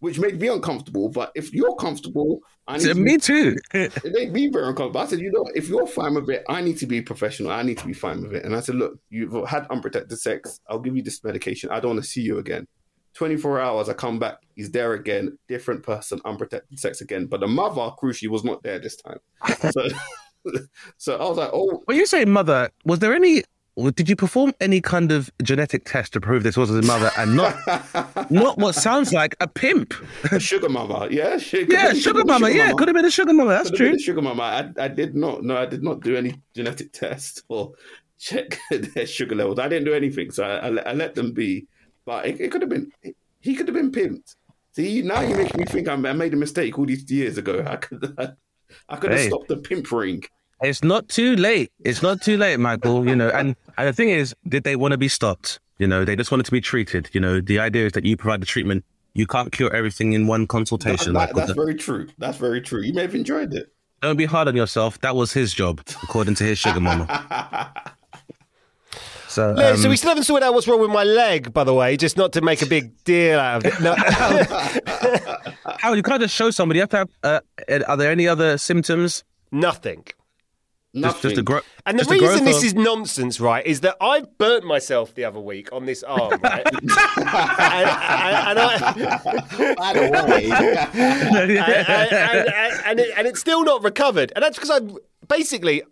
[0.00, 1.08] which made me uncomfortable.
[1.08, 3.56] But if you're comfortable, I need to me too.
[3.72, 5.00] it made me very uncomfortable.
[5.00, 7.52] I said, you know, if you're fine with it, I need to be professional.
[7.52, 8.44] I need to be fine with it.
[8.44, 10.60] And I said, look, you've had unprotected sex.
[10.68, 11.70] I'll give you this medication.
[11.70, 12.66] I don't want to see you again.
[13.14, 14.38] 24 hours, I come back.
[14.54, 15.36] He's there again.
[15.48, 17.26] Different person, unprotected sex again.
[17.26, 19.18] But the mother, crucially, was not there this time.
[19.72, 19.88] So,
[20.96, 23.42] so I was like, oh, When you say mother, was there any?
[23.94, 27.34] Did you perform any kind of genetic test to prove this was his mother and
[27.34, 27.56] not
[28.30, 29.94] not what sounds like a pimp?
[30.32, 31.08] a sugar mama.
[31.10, 32.50] Yeah, sugar, Yeah, sugar mama.
[32.50, 33.50] Yeah, could have been a sugar mama.
[33.50, 33.98] That's Could true.
[33.98, 34.42] sugar mama.
[34.78, 35.44] I, I did not.
[35.44, 37.72] No, I did not do any genetic test or
[38.18, 39.58] check their sugar levels.
[39.58, 41.66] I didn't do anything, so I, I, I let them be.
[42.10, 42.90] But it, it could have been.
[43.38, 44.34] He could have been pimped.
[44.72, 47.64] See, now you make me think I'm, I made a mistake all these years ago.
[47.64, 48.02] I could.
[48.88, 49.28] I, could have Hey.
[49.28, 50.24] stopped the pimp ring.
[50.60, 51.70] It's not too late.
[51.84, 53.06] It's not too late, Michael.
[53.06, 55.60] You know, and, and the thing is, did they want to be stopped?
[55.78, 57.08] You know, they just wanted to be treated.
[57.12, 58.84] You know, the idea is that you provide the treatment.
[59.14, 61.12] You can't cure everything in one consultation.
[61.12, 61.36] that- Michael.
[61.38, 62.08] that's very true.
[62.18, 62.82] That's very true.
[62.82, 63.72] You may have enjoyed it.
[64.02, 65.00] Don't be hard on yourself.
[65.02, 67.72] That was his job, according to his sugar mama.
[69.30, 71.72] So, um, so we still haven't sorted out what's wrong with my leg, by the
[71.72, 73.80] way, just not to make a big deal out of it.
[73.80, 73.94] No.
[75.78, 76.78] how you can't just show somebody.
[76.78, 77.08] You have to have.
[77.22, 77.40] Uh,
[77.86, 79.22] are there any other symptoms?
[79.52, 80.04] Nothing.
[80.92, 81.30] Nothing.
[81.30, 83.96] just a gro- And the just reason growth this of- is nonsense, right, is that
[84.00, 86.66] I burnt myself the other week on this arm, right?
[86.72, 93.62] and, and, and I, By the way, and, and, and, and, it, and it's still
[93.62, 94.32] not recovered.
[94.34, 94.80] And that's because I
[95.28, 95.82] basically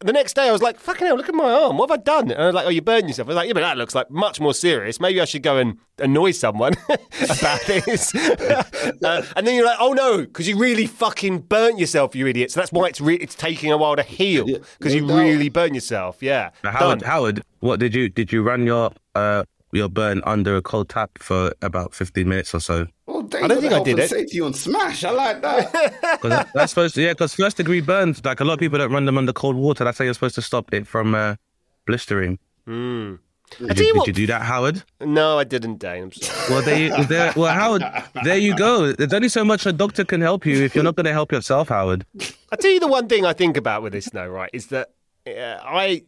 [0.00, 1.78] the next day I was like, "Fucking hell, look at my arm.
[1.78, 3.46] What have I done?" And I was like, "Oh, you burned yourself." I was like,
[3.48, 5.00] "Yeah, but that looks like much more serious.
[5.00, 9.92] Maybe I should go and annoy someone about this." uh, and then you're like, "Oh
[9.92, 13.34] no, because you really fucking burnt yourself, you idiot." So that's why it's re- it's
[13.34, 14.46] taking a while to heal
[14.78, 16.22] because you really burn yourself.
[16.22, 19.44] Yeah, Now, Howard, Howard, what did you did you run your uh
[19.74, 22.86] your burn under a cold tap for about fifteen minutes or so?
[23.08, 24.10] oh, I don't think I did it.
[24.10, 25.04] Say to you on Smash.
[25.04, 26.18] I like that.
[26.20, 28.92] Cause that's supposed to yeah, because first degree burns, like a lot of people don't
[28.92, 29.84] run them under cold water.
[29.84, 31.36] That's how you're supposed to stop it from uh,
[31.86, 32.38] blistering.
[32.66, 34.06] I Did, tell you, you did what.
[34.06, 34.82] you do that, Howard?
[35.00, 36.04] No, I didn't, Dane.
[36.04, 36.50] I'm sorry.
[36.50, 37.82] Well, there, you, there, well, Howard,
[38.24, 38.92] there you go.
[38.92, 41.30] There's only so much a doctor can help you if you're not going to help
[41.30, 42.06] yourself, Howard.
[42.50, 44.92] I tell you the one thing I think about with this now, right, is that
[45.26, 46.02] uh, I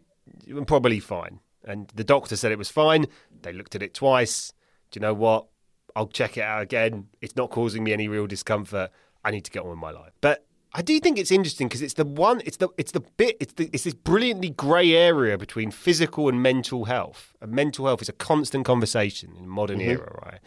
[0.49, 3.07] am probably fine, and the doctor said it was fine.
[3.43, 4.53] They looked at it twice.
[4.91, 5.47] Do you know what?
[5.95, 7.09] I'll check it out again.
[7.21, 8.91] It's not causing me any real discomfort.
[9.25, 10.13] I need to get on with my life.
[10.21, 13.37] But I do think it's interesting because it's the one, it's the, it's the bit,
[13.41, 17.35] it's the, it's this brilliantly grey area between physical and mental health.
[17.41, 19.91] And mental health is a constant conversation in modern Mm-hmm.
[19.91, 20.41] era, right?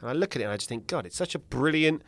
[0.00, 2.02] And I look at it and I just think, God, it's such a brilliant,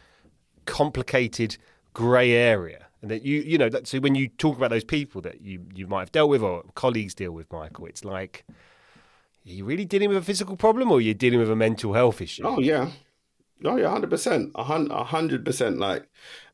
[0.65, 1.59] complicated
[1.95, 2.87] grey area.
[3.01, 5.65] And that you, you know, that, so when you talk about those people that you,
[5.75, 8.45] you might have dealt with or colleagues deal with, Michael, it's like,
[9.47, 12.21] are you really dealing with a physical problem or you're dealing with a mental health
[12.21, 12.43] issue?
[12.45, 12.91] Oh yeah,
[13.65, 15.79] oh yeah, hundred percent, a hundred percent.
[15.79, 16.09] Like,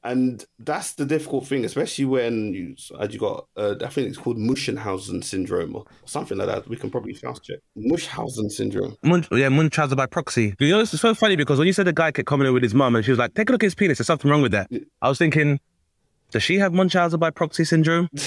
[0.05, 4.19] and that's the difficult thing, especially when you, as you got, uh, I think it's
[4.19, 6.69] called Muschenhausen syndrome or something like that.
[6.69, 8.97] We can probably fast check Muschhausen syndrome.
[9.03, 10.55] Mun- yeah, Munchausen by proxy.
[10.61, 12.63] You know, it's so funny because when you said the guy kept coming in with
[12.63, 14.43] his mum and she was like, take a look at his penis, there's something wrong
[14.43, 14.71] with that.
[15.01, 15.59] I was thinking,
[16.35, 18.11] does she have Munchausen by proxy syndrome?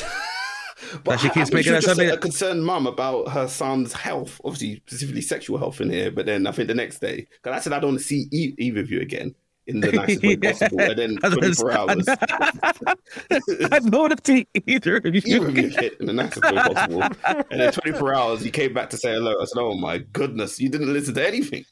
[1.04, 5.58] But she keeps making just a concerned mum about her son's health, obviously specifically sexual
[5.58, 6.12] health in here.
[6.12, 8.28] But then I think the next day, because I said I don't want to see
[8.32, 12.08] e- either of you again in the nicest way possible, and then 24 hours.
[12.08, 15.44] I don't want to see either of either you.
[15.46, 17.04] of you hit in the nicest way possible.
[17.52, 19.36] And then 24 hours, you came back to say hello.
[19.42, 21.66] I said, "Oh my goodness, you didn't listen to anything."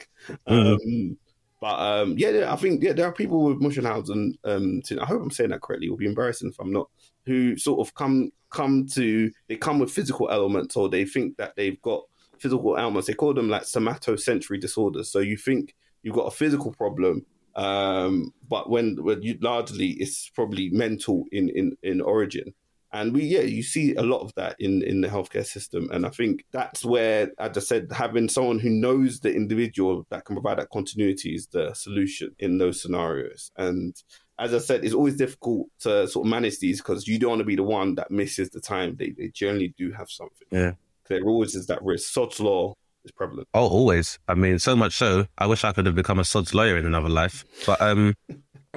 [0.47, 1.17] Um,
[1.65, 4.33] but um, yeah, I think yeah, there are people with Muschenhausen.
[4.43, 5.87] Um, I hope I'm saying that correctly.
[5.87, 6.91] It will be embarrassing if I'm not.
[7.25, 11.55] Who sort of come come to they come with physical elements, or they think that
[11.55, 12.03] they've got
[12.37, 13.07] physical ailments.
[13.07, 15.11] They call them like somatosensory disorders.
[15.11, 15.73] So you think
[16.03, 17.25] you've got a physical problem,
[17.55, 22.53] um, but when, when you largely it's probably mental in, in, in origin.
[22.95, 25.89] And we, yeah, you see a lot of that in, in the healthcare system.
[25.91, 30.23] And I think that's where, as I said, having someone who knows the individual that
[30.23, 33.51] can provide that continuity is the solution in those scenarios.
[33.57, 34.01] And
[34.39, 37.39] as I said, it's always difficult to sort of manage these because you don't want
[37.41, 38.95] to be the one that misses the time.
[38.95, 40.47] They, they generally do have something.
[40.49, 40.71] Yeah.
[41.09, 42.13] There always is that risk.
[42.13, 43.49] Sod's law is prevalent.
[43.53, 44.19] Oh, always.
[44.29, 46.85] I mean, so much so, I wish I could have become a sod's lawyer in
[46.85, 47.43] another life.
[47.65, 48.15] But um,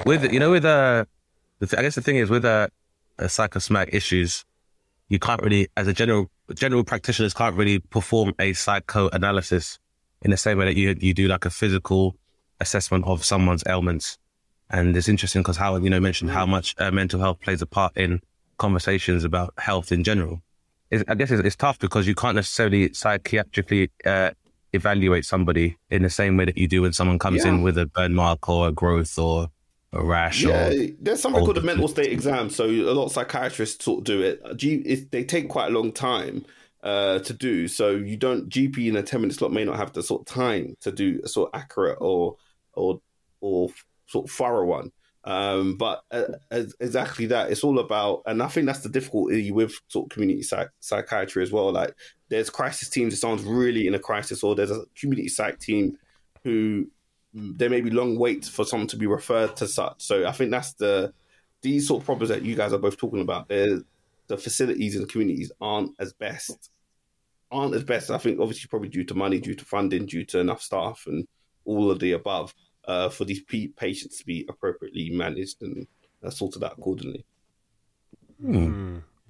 [0.04, 1.04] with you know, with uh,
[1.60, 2.66] the th- I guess the thing is with uh,
[3.18, 4.44] uh psychosomatic issues,
[5.08, 9.78] you can't really, as a general general practitioners, can't really perform a psychoanalysis
[10.22, 12.16] in the same way that you you do like a physical
[12.60, 14.18] assessment of someone's ailments.
[14.70, 17.66] And it's interesting because how you know mentioned how much uh, mental health plays a
[17.66, 18.20] part in
[18.58, 20.42] conversations about health in general.
[20.90, 24.30] It's, I guess it's, it's tough because you can't necessarily psychiatrically uh,
[24.72, 27.50] evaluate somebody in the same way that you do when someone comes Yeah.
[27.52, 29.48] in with a burn mark or a growth or
[29.92, 30.42] a rash.
[30.42, 32.50] Yeah, there's something called a mental state exam.
[32.50, 34.42] So a lot of psychiatrists sort of do it.
[34.56, 36.44] G, it they take quite a long time
[36.82, 37.68] uh, to do.
[37.68, 40.26] So you don't GP in a ten minute slot may not have the sort of
[40.26, 42.36] time to do a sort of accurate or
[42.74, 43.00] or
[43.40, 43.70] or
[44.06, 44.92] sort of thorough one.
[45.24, 49.50] Um, but uh, as- exactly that, it's all about, and I think that's the difficulty
[49.50, 51.70] with sort of community psych- psychiatry as well.
[51.70, 51.94] Like,
[52.30, 55.98] there's crisis teams if someone's really in a crisis, or there's a community psych team
[56.44, 56.86] who
[57.34, 60.02] there may be long waits for someone to be referred to such.
[60.02, 61.12] So I think that's the
[61.60, 63.48] these sort of problems that you guys are both talking about.
[63.48, 63.80] They're,
[64.28, 66.70] the facilities in the communities aren't as best,
[67.50, 68.10] aren't as best.
[68.10, 71.26] I think obviously probably due to money, due to funding, due to enough staff, and
[71.64, 72.54] all of the above.
[72.84, 75.86] Uh, for these p- patients to be appropriately managed and
[76.24, 77.22] uh, sorted out accordingly.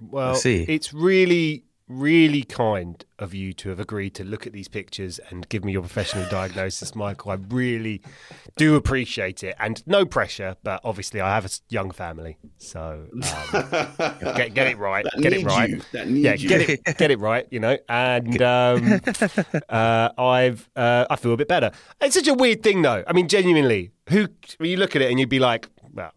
[0.01, 0.65] Well, see.
[0.69, 5.49] it's really, really kind of you to have agreed to look at these pictures and
[5.49, 7.33] give me your professional diagnosis, Michael.
[7.33, 8.03] I really
[8.57, 10.57] do appreciate it, and no pressure.
[10.63, 13.23] But obviously, I have a young family, so um,
[14.37, 15.71] get get it right, That get it right.
[15.71, 15.81] you.
[15.93, 16.49] That needs yeah, you.
[16.49, 17.47] get it get it right.
[17.51, 19.01] You know, and um,
[19.69, 21.71] uh, I've uh, I feel a bit better.
[22.01, 23.05] It's such a weird thing, though.
[23.07, 26.13] I mean, genuinely, who when you look at it and you'd be like, well,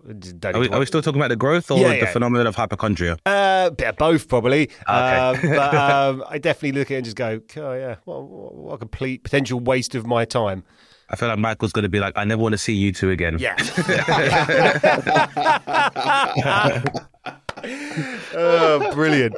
[0.54, 2.12] are, we, are we still talking about the growth or Yeah, the yeah.
[2.12, 3.18] phenomenon of hypochondria?
[3.26, 4.70] uh, bit of both, probably.
[4.88, 5.56] Um, Okay.
[5.56, 8.74] but um, I definitely look at it and just go, oh, yeah, what, what, what
[8.74, 10.64] a complete potential waste of my time.
[11.10, 13.10] I feel like Michael's going to be like, I never want to see you two
[13.10, 13.38] again.
[13.38, 13.56] Yeah.
[18.34, 19.36] oh, brilliant.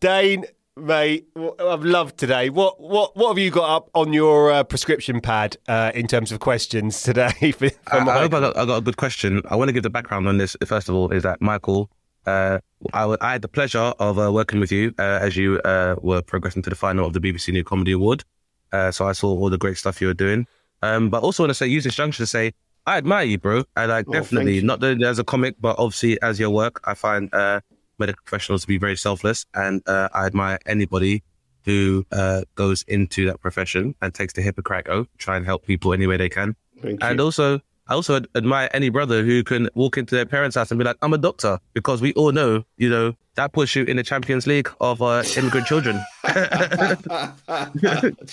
[0.00, 0.44] Dane,
[0.76, 1.26] mate,
[1.58, 2.50] I've loved today.
[2.50, 6.32] What what what have you got up on your uh, prescription pad uh, in terms
[6.32, 7.30] of questions today?
[7.52, 9.42] For, for I, I hope I got, I got a good question.
[9.48, 10.56] I want to give the background on this.
[10.66, 11.90] First of all, is that Michael,
[12.26, 12.58] uh,
[12.92, 15.96] I, w- I had the pleasure of uh, working with you uh, as you uh,
[16.02, 18.24] were progressing to the final of the BBC New Comedy Award.
[18.72, 20.46] Uh, so I saw all the great stuff you were doing.
[20.82, 22.52] Um, but also want to say, use this juncture to say,
[22.86, 23.64] I admire you, bro.
[23.76, 26.94] I like Oh, definitely not that as a comic, but obviously as your work, I
[26.94, 27.60] find uh,
[27.98, 31.22] medical professionals to be very selfless, and uh, I admire anybody
[31.64, 35.92] who uh, goes into that profession and takes the Hippocratic oath, try and help people
[35.92, 36.54] any way they can.
[36.80, 37.08] Thank you.
[37.08, 40.70] And also, I also ad- admire any brother who can walk into their parents' house
[40.70, 43.84] and be like, "I'm a doctor," because we all know, you know, that puts you
[43.84, 46.02] in the Champions League of uh, immigrant children.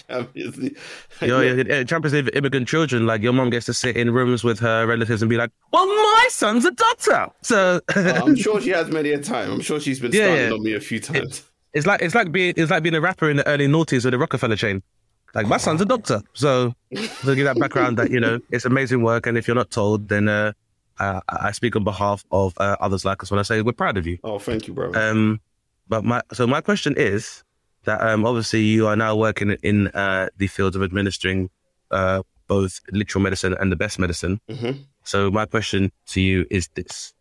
[0.08, 0.78] Champions League.
[1.22, 3.06] In Champions League of immigrant children.
[3.06, 5.86] Like your mom gets to sit in rooms with her relatives and be like, "Well,
[5.86, 9.51] my son's a doctor." So I'm sure she has many a time.
[9.51, 10.54] I'm sure she's been Yeah, starting yeah.
[10.54, 11.43] on me a few times.
[11.74, 14.14] it's like it's like being it's like being a rapper in the early noughties with
[14.14, 14.82] a Rockefeller chain.
[15.34, 19.01] Like my son's a doctor, so to give that background that you know it's amazing
[19.01, 20.53] work, and if you're not told, then uh,
[20.99, 23.97] I, I speak on behalf of uh, others like us when I say we're proud
[23.97, 24.19] of you.
[24.23, 24.93] Oh, thank you, bro.
[24.93, 25.41] Um,
[25.89, 27.43] but my so my question is
[27.86, 31.49] that um, obviously you are now working in uh, the fields of administering
[31.89, 34.39] uh, both literal medicine and the best medicine.
[34.49, 34.86] Mhm.
[35.03, 37.13] So my question to you is this: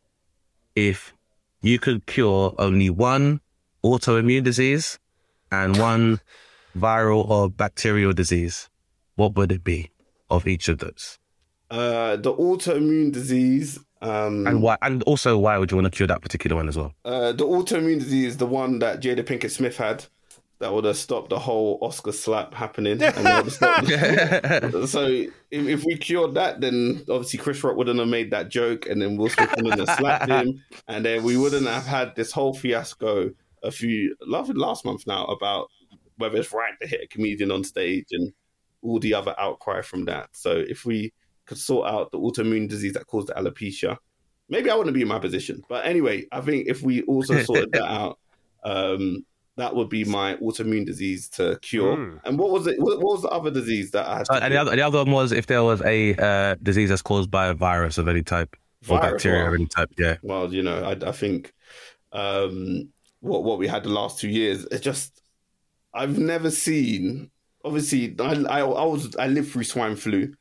[0.77, 1.15] If
[1.63, 3.41] you could cure only one
[3.83, 4.99] autoimmune disease
[5.51, 6.21] and one
[6.77, 8.69] viral or bacterial disease,
[9.17, 9.91] what would it be
[10.31, 11.19] of each of those?
[11.71, 13.79] Uh, the autoimmune disease.
[14.01, 14.77] Um, And why?
[14.83, 16.93] And also, why would you want to cure that particular one as well?
[17.05, 20.05] Uh, the autoimmune disease, the one that Jada Pinkett Smith had,
[20.59, 22.99] that would have stopped the whole Oscar slap happening.
[23.49, 23.89] stopped-
[24.89, 28.87] so if, if we cured that, then obviously Chris Rock wouldn't have made that joke,
[28.87, 32.33] and then Will Smith wouldn't have slapped him, and then we wouldn't have had this
[32.33, 33.31] whole fiasco
[33.63, 35.69] a few last month now about
[36.23, 38.33] whether it's right to hit a comedian on stage and
[38.81, 40.29] all the other outcry from that.
[40.33, 41.13] So if we
[41.47, 43.97] could sort out the autoimmune disease that caused the alopecia,
[44.49, 45.63] maybe I wouldn't be in my position.
[45.69, 48.19] But anyway, I think if we also sorted that out,
[48.65, 49.25] um,
[49.57, 51.97] that would be my autoimmune disease to cure.
[51.97, 52.17] Hmm.
[52.25, 52.79] And what was it?
[52.79, 54.27] What, what was the other disease that I had?
[54.27, 56.89] To Uh, and the other, the other one was if there was a uh, disease
[56.89, 58.57] that's caused by a virus of any type
[58.89, 59.49] or bacteria wow.
[59.49, 59.91] of any type.
[59.99, 60.17] Yeah.
[60.23, 61.53] well, you know, I, I think
[62.13, 62.89] um,
[63.21, 65.22] what what we had the last two years, it just
[65.95, 67.31] I've never seen.
[67.65, 70.33] Obviously, I, I, I was I lived through swine flu.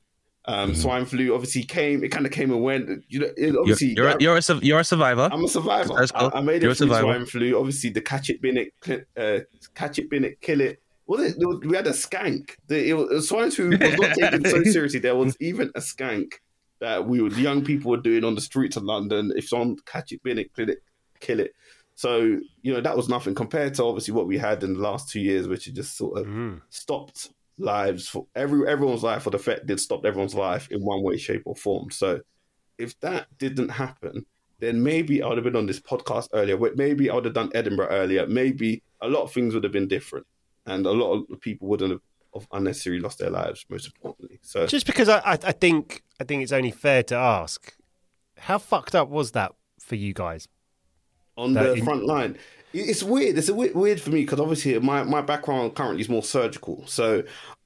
[0.46, 2.04] Um, Swine flu obviously came.
[2.04, 3.04] It kind of came and went.
[3.10, 3.46] You know, it, Mm-hmm.
[3.54, 5.30] You're, obviously you're, a, you're, a, you're a survivor.
[5.32, 6.04] I'm a survivor.
[6.16, 7.58] I, I made You're it a through swine flu.
[7.60, 9.40] Obviously, the catch it, bin it, uh,
[9.76, 10.82] catch it, bin it, kill it.
[11.06, 11.38] Was it?
[11.38, 12.56] was- We had a skank.
[12.68, 15.00] The, it was, swine flu was not taken so seriously.
[15.00, 16.32] There was even a skank
[16.80, 19.32] that we were young people were doing on the streets of London.
[19.36, 20.80] If someone catch it, bin it, kill it,
[21.20, 21.54] kill it.
[22.02, 25.10] So you know that was nothing compared to obviously what we had in the last
[25.12, 26.62] two years, which had just sort of Mm.
[26.70, 27.30] stopped
[27.60, 29.22] lives for every everyone's life.
[29.24, 31.92] For the fact did stopped everyone's life in one way, shape, or form.
[31.92, 32.22] So
[32.80, 34.26] if that didn't happen,
[34.58, 36.58] then maybe I would have been on this podcast earlier.
[36.76, 38.26] Maybe I would have done Edinburgh earlier.
[38.26, 40.26] Maybe a lot of things would have been different,
[40.66, 42.02] and a lot of people wouldn't have
[42.34, 43.64] have unnecessarily lost their lives.
[43.70, 47.16] Most importantly, so Just because I, I, I think I think it's only fair to
[47.16, 47.76] ask,
[48.38, 50.48] how fucked up was that for you guys?
[51.38, 52.38] On That the in- front line.
[52.74, 53.38] It's weird.
[53.38, 56.86] It's a weird, weird for me because obviously my, my background currently is more surgical.
[56.88, 57.24] So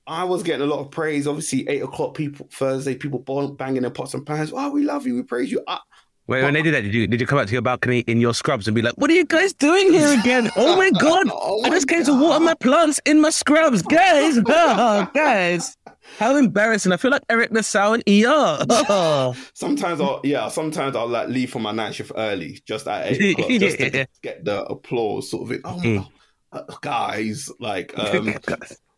[0.07, 1.27] I was getting a lot of praise.
[1.27, 4.51] Obviously, eight o'clock people Thursday, people bang- banging their pots and pans.
[4.55, 5.15] Oh, we love you.
[5.15, 5.61] We praise you.
[5.67, 5.79] I,
[6.27, 8.19] Wait, when they did that, did you did you come out to your balcony in
[8.19, 10.49] your scrubs and be like, "What are you guys doing here again?
[10.55, 11.27] Oh my god!
[11.31, 14.39] Oh I my just came to water my plants in my scrubs, guys.
[14.43, 15.77] Oh, guys,
[16.19, 16.91] how embarrassing!
[16.91, 18.65] I feel like Eric La Salle and ER.
[18.69, 19.35] Oh.
[19.53, 20.47] sometimes I'll yeah.
[20.49, 23.91] Sometimes I'll like leave for my night shift early, just at eight o'clock, just to
[23.97, 24.05] Yeah.
[24.21, 25.29] get the applause.
[25.29, 25.61] Sort of it.
[25.65, 26.07] Oh Mm.
[26.51, 27.97] uh, guys, like.
[27.97, 28.33] um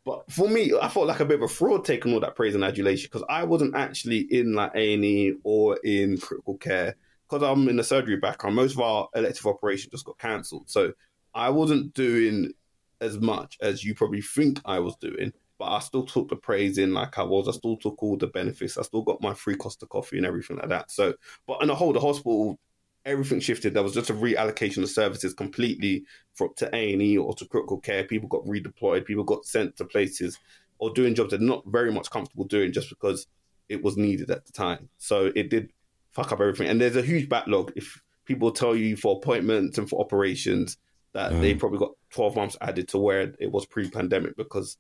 [0.05, 2.55] But for me, I felt like a bit of a fraud taking all that praise
[2.55, 6.95] and adulation because I wasn't actually in like A and E or in critical care
[7.29, 8.55] because I'm in the surgery background.
[8.55, 10.93] Most of our elective operations just got cancelled, so
[11.33, 12.53] I wasn't doing
[13.01, 15.33] as much as you probably think I was doing.
[15.59, 17.47] But I still took the praise in like I was.
[17.47, 18.77] I still took all the benefits.
[18.77, 20.91] I still got my free Costa coffee and everything like that.
[20.91, 21.15] So,
[21.47, 22.59] but on the whole, the hospital
[23.07, 23.73] everything shifted.
[23.73, 26.03] There was just a reallocation of services completely
[26.35, 28.03] from to A and E or to critical care.
[28.03, 29.05] People got redeployed.
[29.05, 30.37] People got sent to places
[30.79, 33.25] or doing jobs they're not very much comfortable doing just because
[33.69, 34.89] it was needed at the time.
[34.97, 35.71] So it did
[36.11, 36.67] fuck up everything.
[36.67, 37.71] And there's a huge backlog.
[37.75, 40.77] If people tell you for appointments and for operations
[41.13, 41.59] that they mm.
[41.59, 44.77] probably got 12 months added to where it was pre-pandemic because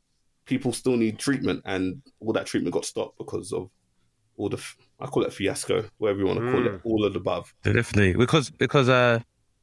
[0.47, 3.69] people still need treatment and all that treatment got stopped because of
[4.37, 4.61] all the
[4.99, 7.53] I call it fiasco, whatever you want to call it, all of the above.
[7.63, 9.19] Definitely, because because uh,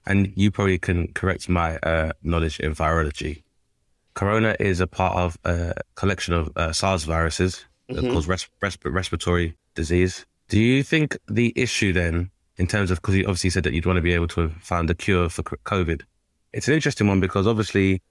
[0.06, 3.42] and you probably can correct my uh knowledge in virology.
[4.14, 8.12] Corona is a part of a collection of uh, SARS viruses that Mhm.
[8.12, 10.24] cause res- resp- respiratory disease.
[10.48, 13.86] Do you think the issue then, in terms of because you obviously said that you'd
[13.86, 16.02] want to be able to have found a cure for COVID,
[16.52, 18.02] it's an interesting one because obviously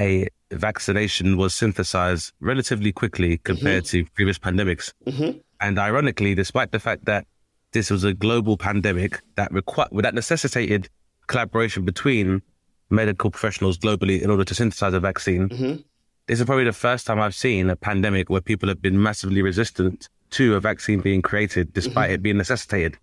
[0.00, 0.28] a
[0.58, 4.92] vaccination was synthesized relatively quickly compared to previous pandemics.
[5.06, 5.40] Mhm.
[5.60, 7.26] And ironically, despite the fact that
[7.72, 10.88] this was a global pandemic that requ- that necessitated
[11.26, 12.42] collaboration between
[12.90, 15.84] medical professionals globally in order to synthesize a vaccine, Mhm.
[16.26, 19.42] this is probably the first time I've seen a pandemic where people have been massively
[19.42, 22.14] resistant to a vaccine being created, despite Mm-hmm.
[22.14, 22.98] it being necessitated.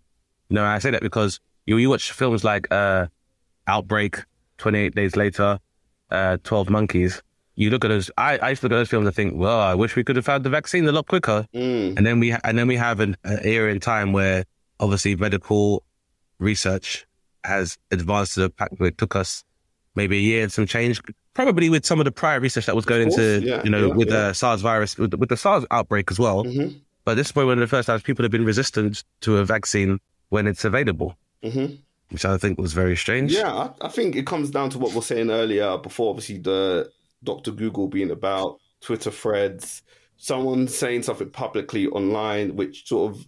[0.50, 3.08] You know, I say that because you, you watch films like uh,
[3.68, 4.18] Outbreak,
[4.58, 5.60] 28 Days Later,
[6.10, 7.22] uh, 12 Monkeys.
[7.56, 8.10] You look at those.
[8.18, 10.16] I, I used to look at those films and think, well, I wish we could
[10.16, 11.46] have found the vaccine a lot quicker.
[11.54, 11.98] Mm.
[11.98, 14.46] And then we and then we have an, an era in time where
[14.80, 15.84] obviously medical
[16.40, 17.06] research
[17.44, 19.44] has advanced to the fact where it took us
[19.96, 21.02] maybe a year and some change.
[21.34, 23.94] Probably with some of the prior research that was going into, yeah, you know, yeah,
[23.94, 24.28] with yeah.
[24.28, 26.44] the SARS virus, with, with the SARS outbreak as well.
[26.44, 26.80] Mhm.
[27.06, 29.46] But this is probably one of the first times people have been resistant to a
[29.46, 30.00] vaccine
[30.30, 31.78] when it's available, Mhm.
[32.10, 33.32] which I think was very strange.
[33.34, 36.38] Yeah, I, I think it comes down to what we we're saying earlier before, obviously,
[36.40, 36.92] the
[37.24, 37.52] Dr.
[37.52, 39.84] Google being about Twitter threads,
[40.18, 43.28] someone saying something publicly online, which sort of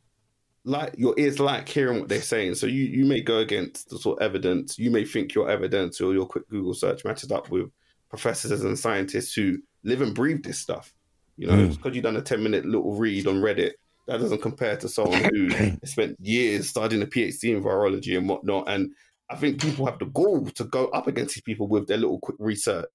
[0.66, 2.56] like your ears like hearing what they're saying.
[2.56, 4.80] So you, you may go against the sort of evidence.
[4.80, 7.70] You may think your evidence or your quick Google search matches up with
[8.10, 10.94] professors and scientists who live and breathe this stuff.
[11.36, 11.76] You know, Mm.
[11.76, 13.72] because you've done a 10 minute little read on Reddit,
[14.08, 15.50] that doesn't compare to someone who
[15.86, 18.66] spent years studying a PhD in virology and whatnot.
[18.70, 18.92] And
[19.30, 22.20] I think people have the gall to go up against these people with their little
[22.20, 22.86] quick research.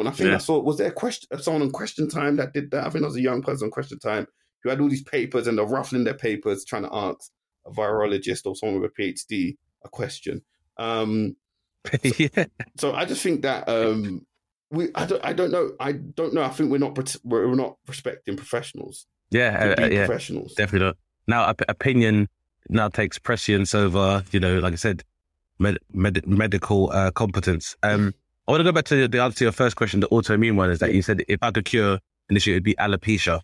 [0.00, 0.36] And I think Yeah.
[0.36, 2.80] I saw, was there a question, someone on Question Time that did that?
[2.80, 4.26] I think there was a young person on Question Time
[4.62, 7.30] who had all these papers and they're ruffling their papers trying to ask
[7.66, 10.42] a virologist or someone with a PhD a question.
[10.78, 11.36] Um,
[12.02, 12.44] yeah.
[12.78, 14.24] so I just think that um,
[14.70, 16.42] we, I don't, I don't know, I don't know.
[16.42, 19.06] I think we're not, we're we're not respecting professionals.
[19.30, 20.54] Yeah, uh, uh, yeah, professionals.
[20.54, 20.96] definitely not.
[21.26, 22.28] Now, op- opinion
[22.68, 25.02] now takes prescience over, you know, like I said,
[25.58, 27.76] med- med- medical uh, competence.
[27.82, 28.14] Um,
[28.48, 30.70] I want to go back to the answer to your first question, the autoimmune one,
[30.70, 33.40] is that you said if I could cure an issue, it'd be alopecia,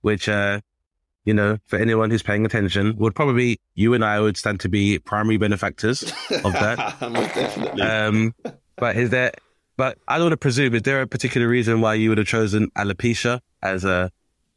[0.00, 0.60] which, uh,
[1.24, 4.68] you know, for anyone who's paying attention, would probably you and I would stand to
[4.68, 6.96] be primary benefactors of that.
[7.00, 7.82] Definitely.
[7.82, 8.34] Um,
[8.76, 9.32] but is there?
[9.76, 10.74] But I don't want to presume.
[10.74, 14.10] Is there a particular reason why you would have chosen alopecia as a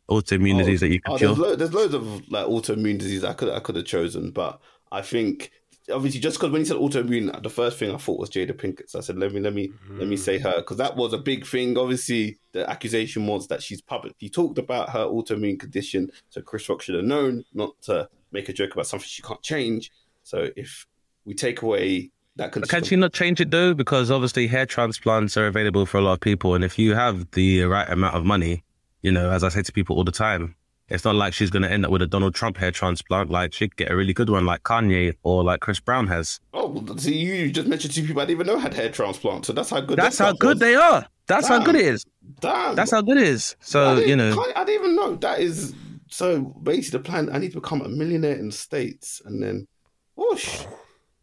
[0.10, 1.28] autoimmune disease that you could Oh, cure?
[1.30, 4.60] there's, lo- there's loads of like autoimmune disease I could I could have chosen, but
[4.92, 5.52] I think
[5.92, 8.90] obviously just because when you said autoimmune, the first thing I thought was Jada Pinkett.
[8.90, 11.18] So I said, let me let me let me say her because that was a
[11.18, 11.78] big thing.
[11.78, 16.82] Obviously, the accusation was that she's publicly talked about her autoimmune condition, so Chris Rock
[16.82, 19.92] should have known not to make a joke about something she can't change.
[20.24, 20.88] So if
[21.26, 23.74] we take away that condition, Can she not change it though?
[23.74, 27.30] Because obviously hair transplants are available for a lot of people, and if you have
[27.32, 28.64] the right amount of money,
[29.02, 30.56] you know, as I say to people all the time,
[30.90, 33.30] it's not like she's going to end up with a Donald Trump hair transplant.
[33.30, 36.40] Like she could get a really good one, like Kanye or like Chris Brown has.
[36.54, 39.48] oh, well, see, you just mentioned two people I didn't even know had hair transplants.
[39.48, 39.98] So that's how good.
[39.98, 40.60] That's that how good was.
[40.60, 41.06] they are.
[41.28, 42.06] That's how good it is.
[42.40, 43.56] Damn, That's how good it is.
[43.60, 45.74] So you know, I didn't even know that is.
[46.08, 47.30] So basically, the plan.
[47.32, 49.68] I need to become a millionaire in the states, and then,
[50.16, 50.66] whoosh.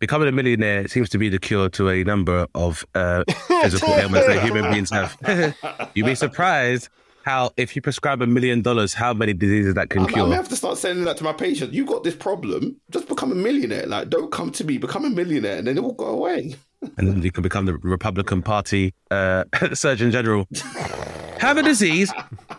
[0.01, 3.23] becoming a millionaire seems to be the cure to a number of uh,
[3.63, 5.17] physical ailments that human beings have.
[5.95, 6.89] You'd be surprised
[7.25, 10.27] how, if you prescribe a million dollars, how many diseases that can I, I cure.
[10.27, 11.75] may have to start sending that to my patients.
[11.75, 12.81] You got this problem.
[12.91, 13.87] Just become a millionaire.
[13.87, 14.79] Like, don't come to me.
[14.79, 16.57] Become a millionaire, and then it will go away.
[16.97, 20.47] and then you can become the Republican Party uh, Surgeon General.
[21.39, 22.13] Have a disease,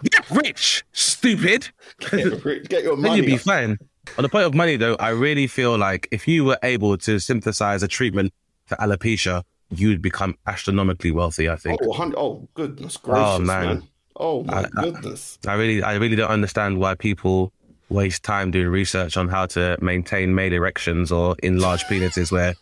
[0.04, 1.70] get rich, stupid.
[2.00, 3.18] Get, rich, get your then money.
[3.18, 3.78] you'd be fine.
[4.18, 7.20] On the point of money, though, I really feel like if you were able to
[7.20, 8.34] synthesize a treatment
[8.66, 11.50] for alopecia, you'd become astronomically wealthy.
[11.50, 11.80] I think.
[11.82, 13.66] Oh, oh, goodness gracious, man.
[13.66, 13.88] man.
[14.18, 15.38] Oh my I- I- goodness.
[15.48, 17.52] I really, I really don't understand why people
[17.90, 22.32] waste time doing research on how to maintain male erections or enlarge penises.
[22.32, 22.56] Where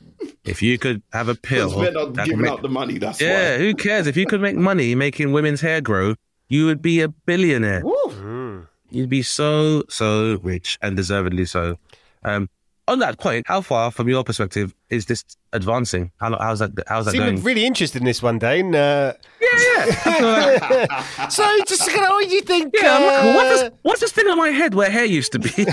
[0.46, 2.98] if you could have a pill, Because we're not that giving make- out the money.
[2.98, 3.58] That's yeah, why.
[3.60, 4.08] who cares?
[4.08, 6.16] If you could make money making women's hair grow,
[6.50, 7.82] you would be a billionaire.
[7.84, 8.68] Woo.
[8.90, 11.78] You'd be so, so rich and deservedly so.
[12.26, 12.50] Um,
[12.92, 15.24] on that point, how far, from your perspective, is this
[15.54, 16.12] advancing?
[16.20, 16.72] How, how's that?
[16.88, 17.42] How's that Seem going?
[17.42, 18.76] really interested in this one, Dane.
[18.76, 19.86] Uh, yeah,
[21.30, 22.74] so, just kind of, what do you think?
[22.80, 22.98] yeah.
[22.98, 23.72] I'm like, what's uh, this?
[23.82, 25.50] What's this thing on my head where hair used to be?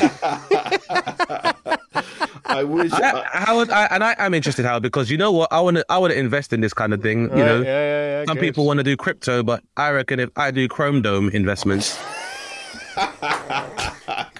[2.50, 2.92] I wish.
[2.92, 5.52] I, I, Howard, I, and I am interested, Howard, because you know what?
[5.52, 7.22] I want to, I want to invest in this kind of thing.
[7.24, 8.42] You Right, know, yeah, yeah, yeah, some good.
[8.42, 11.98] people want to do crypto, but I reckon if I do Chrome Dome investments,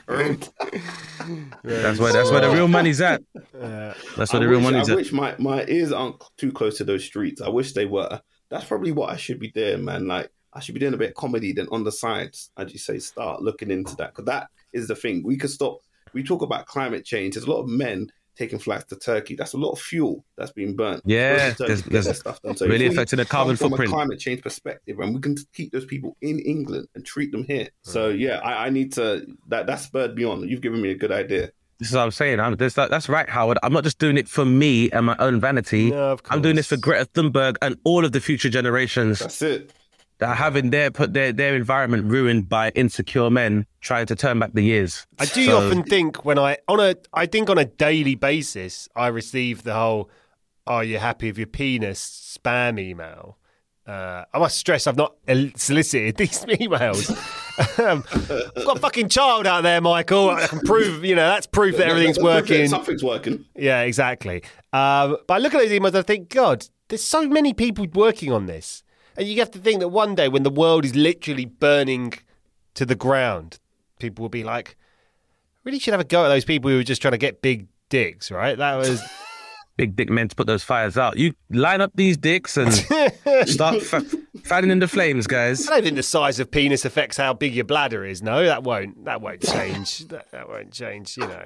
[1.65, 3.23] that's where that's where the real money's at.
[3.53, 4.97] That's where I the real wish, money's I at.
[4.97, 7.43] wish my, my ears aren't too close to those streets.
[7.43, 8.19] I wish they were.
[8.49, 10.07] That's probably what I should be doing, man.
[10.07, 11.53] Like I should be doing a bit of comedy.
[11.53, 14.97] Then on the sides, as you say, start looking into that because that is the
[14.97, 15.23] thing.
[15.23, 15.81] We could stop.
[16.15, 17.35] We talk about climate change.
[17.35, 19.35] There's a lot of men taking flights to Turkey.
[19.35, 21.03] That's a lot of fuel that's being burnt.
[21.05, 22.57] Yeah, Go to there's- there's stuff done.
[22.57, 23.91] So really affecting the carbon come from footprint.
[23.91, 27.45] A climate change perspective, and we can keep those people in England and treat them
[27.45, 27.65] here.
[27.65, 27.71] Mm.
[27.83, 29.27] So yeah, I, I need to.
[29.49, 30.49] That that spurred me on.
[30.49, 31.51] You've given me a good idea.
[31.79, 32.41] This is what I'm saying.
[32.41, 33.57] I'm, this, that, that's right, Howard.
[33.63, 35.91] I'm not just doing it for me and my own vanity.
[35.93, 36.77] No, of I'm doing this for.
[36.77, 39.21] Greta Thunberg and all of the future generations.
[39.21, 39.73] That's it.
[40.19, 44.39] That are having their put their, their environment ruined by insecure men trying to turn
[44.39, 45.07] back the years.
[45.19, 48.89] I do So- often think when I on a I think on a daily basis
[48.97, 50.11] I receive the whole
[50.67, 53.39] "Are you happy with your penis?" spam email.
[53.87, 55.15] Uh, I must stress I've not
[55.57, 57.09] solicited these emails.
[57.83, 60.29] um, I've got a fucking child out there, Michael.
[60.29, 62.69] I can prove, you know, that's proof that everything's working.
[62.69, 63.47] Something's working.
[63.57, 64.43] Yeah, exactly.
[64.75, 68.31] Um, but I look at those emails I think, God, there's so many people working
[68.31, 68.83] on this.
[69.19, 72.15] And you have to think that one day when the world is literally burning
[72.75, 73.59] to the ground,
[73.99, 74.77] people will be like,
[75.65, 77.67] really should have a go at those people who were just trying to get big
[77.89, 78.57] dicks, right?
[78.57, 79.03] That was.
[79.77, 81.17] big dick men to put those fires out.
[81.17, 82.73] You line up these dicks and
[83.49, 84.05] start fa-
[84.45, 85.69] fanning in the flames, guys.
[85.69, 88.23] I don't think the size of penis affects how big your bladder is.
[88.23, 89.05] No, that won't.
[89.05, 90.07] That won't change.
[90.09, 91.17] that, that won't change.
[91.17, 91.45] You know.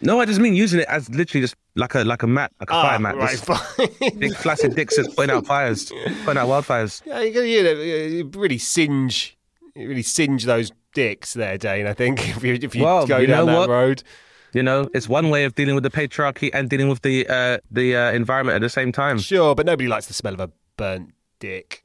[0.00, 2.70] No, I just mean using it as literally just like a like a mat, like
[2.70, 3.16] a Ah, fire mat.
[3.16, 4.18] right, fine.
[4.18, 5.90] big flaccid dicks that point out fires,
[6.24, 7.00] point out wildfires.
[7.06, 9.36] Yeah, you, you know, you really singe,
[9.74, 11.86] you really singe those dicks there, Dane.
[11.86, 13.68] I think if you if you Well, go you down that what?
[13.68, 14.02] road.
[14.52, 17.58] You know, it's one way of dealing with the patriarchy and dealing with the uh,
[17.70, 19.18] the uh, environment at the same time.
[19.18, 21.82] Sure, but nobody likes the smell of a burnt dick.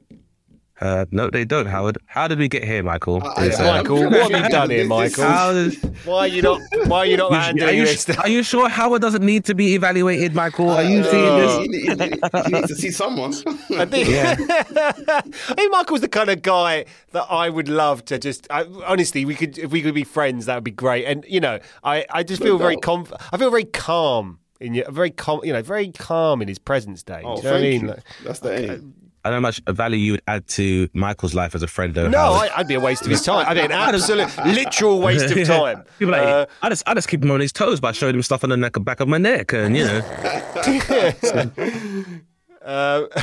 [0.82, 1.96] Uh, no, they don't, Howard.
[2.06, 3.22] How did we get here, Michael?
[3.24, 5.22] I- Is, uh, Michael, what have you done here, Michael?
[5.24, 6.60] how does- Why are you not?
[6.86, 8.10] Why are you not are, handling you, this?
[8.10, 10.70] are you sure Howard doesn't need to be evaluated, Michael?
[10.70, 11.52] Are you seeing this?
[11.60, 13.32] You, need- you need- to see someone.
[13.78, 15.20] I think, I
[15.54, 18.48] think Michael's the kind of guy that I would love to just.
[18.50, 21.04] I, honestly, we could if we could be friends, that would be great.
[21.04, 24.84] And you know, I, I just feel very conf- I feel very calm in you,
[24.90, 25.40] very calm.
[25.44, 27.22] You know, very calm in his presence, Dave.
[27.24, 27.80] Oh, Do you know what I thank mean?
[27.82, 27.88] you.
[27.88, 28.94] Like- That's the aim.
[29.24, 31.94] I don't know how much value you would add to Michael's life as a friend,
[31.94, 32.08] though.
[32.08, 33.46] No, I, I'd be a waste of his time.
[33.48, 35.84] I'd be an absolute, literal waste of time.
[35.98, 38.22] People like, Uh, I just, I just keep him on his toes by showing him
[38.22, 40.00] stuff on the neck, back of my neck, and you know.
[42.64, 43.06] uh,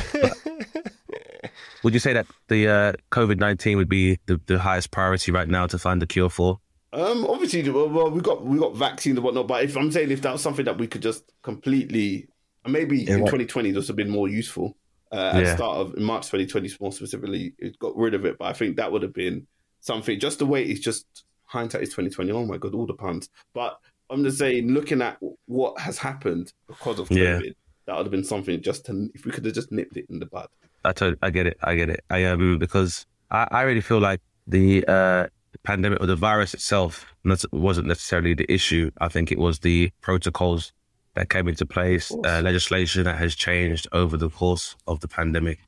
[1.84, 5.48] Would you say that the uh, COVID nineteen would be the, the highest priority right
[5.48, 6.60] now to find a cure for?
[6.92, 9.48] Um, obviously, well, we got we got vaccines and whatnot.
[9.48, 12.28] But if I'm saying if that was something that we could just completely,
[12.68, 13.28] maybe in what?
[13.28, 14.76] 2020 this would have been more useful.
[15.12, 15.42] Uh, at Yeah.
[15.52, 18.38] the start of March 2020, more specifically, it got rid of it.
[18.38, 19.48] But I think that would have been
[19.80, 20.20] something.
[20.20, 21.06] Just the way it's just
[21.46, 22.32] hindsight is 2020.
[22.32, 23.30] Oh my god, all the puns.
[23.54, 23.80] But
[24.12, 27.40] I'm just saying, looking at what has happened because of Yeah.
[27.40, 27.56] COVID,
[27.86, 28.62] that would have been something.
[28.62, 30.48] Just to if we could have just nipped it in the bud.
[30.86, 32.04] I tot- I get it, I get it.
[32.10, 35.28] I um because I, I really feel like the uh,
[35.64, 37.06] pandemic or the virus itself
[37.52, 38.90] wasn't necessarily the issue.
[39.02, 40.72] I think it was the protocols
[41.20, 45.60] that came into place, uh, legislation that has changed over the course of the pandemic.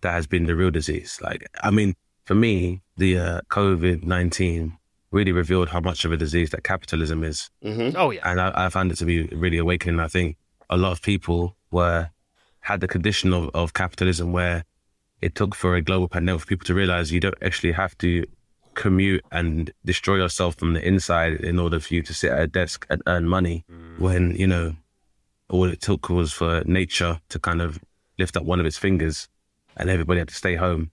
[0.00, 1.20] That has been the real disease.
[1.22, 4.76] Like, I mean, for me, the uh, COVID nineteen
[5.12, 7.48] really revealed how much of a disease that capitalism is.
[7.96, 10.00] oh yeah, and I, I found it to be really awakening.
[10.00, 10.36] I think
[10.68, 12.10] a lot of people were
[12.58, 14.64] had the condition of, of capitalism where
[15.20, 18.26] it took for a global pandemic for people to realize you don't actually have to
[18.74, 22.46] commute and destroy yourself from the inside in order for you to sit at a
[22.46, 23.64] desk and earn money
[23.98, 24.74] when you know
[25.48, 27.78] all it took was for nature to kind of
[28.18, 29.28] lift up one of its fingers
[29.76, 30.90] and everybody had to stay home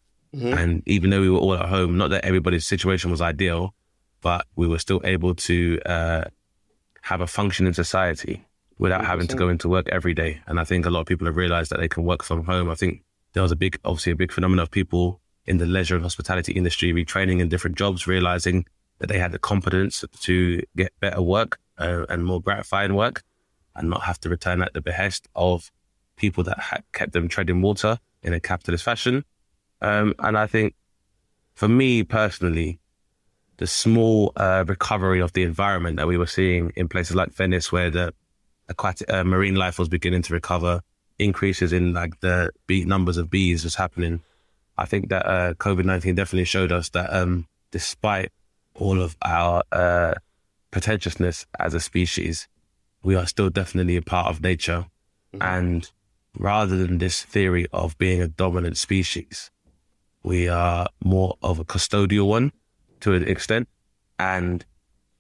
[0.54, 3.74] and even though we were all at home not that everybody's situation was ideal
[4.22, 6.24] but we were still able to uh,
[7.02, 8.46] have a function in society
[8.78, 10.42] without having to go into work every day.
[10.48, 12.70] And I think a lot of people have realized that they can work from home.
[12.70, 13.04] I think
[13.34, 16.54] there was a big, obviously a big phenomenon of people in the leisure and hospitality
[16.54, 18.66] industry retraining in different jobs, realizing
[19.00, 23.24] that they had the competence to get better work uh, and more gratifying work
[23.76, 25.72] and not have to return at the behest of
[26.18, 29.24] people that kept them treading water in a capitalist fashion.
[29.82, 30.76] Um, and I think
[31.54, 32.80] for me personally,
[33.58, 37.72] the small uh, recovery of the environment that we were seeing in places like Venice,
[37.72, 38.14] where the
[38.70, 40.82] aquatic uh, marine life was beginning to recover,
[41.18, 44.22] increases in like the bee numbers of bees was happening.
[44.80, 48.32] I think that uh, COVID nineteen definitely showed us that um, despite
[48.74, 50.14] all of our uh,
[50.72, 52.48] pretentiousness as a species,
[53.04, 54.86] we are still definitely a part of nature.
[55.42, 55.92] And
[56.38, 59.52] rather than this theory of being a dominant species,
[60.24, 62.52] we are more of a custodial one
[63.02, 63.68] to an extent.
[64.18, 64.66] And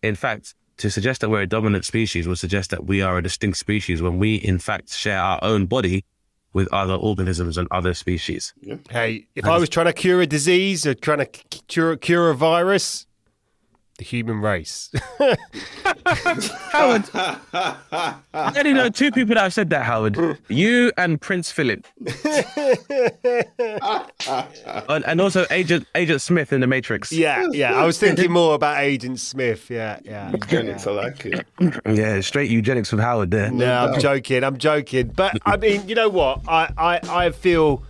[0.01, 3.23] in fact, to suggest that we're a dominant species would suggest that we are a
[3.23, 6.05] distinct species when we, in fact, share our own body
[6.53, 8.53] with other organisms and other species.
[8.89, 12.35] Hey, if I was trying to cure a disease or trying to cure cure a
[12.35, 13.05] virus,
[13.99, 14.89] the human race.
[16.71, 20.17] Howard, I only know two people that have said that, Howard.
[20.47, 21.85] You and Prince Philip.
[24.89, 27.11] and, and also Agent Agent Smith in The Matrix.
[27.11, 27.75] yeah, yeah.
[27.75, 29.69] I was thinking more about Agent Smith.
[29.69, 30.31] Yeah, yeah.
[30.31, 31.45] Eugenics, I like it.
[31.89, 33.51] Yeah, straight eugenics with Howard there.
[33.51, 34.43] No, I'm joking.
[34.43, 35.07] I'm joking.
[35.07, 36.41] But I mean, you know what?
[36.47, 37.83] I, I, I feel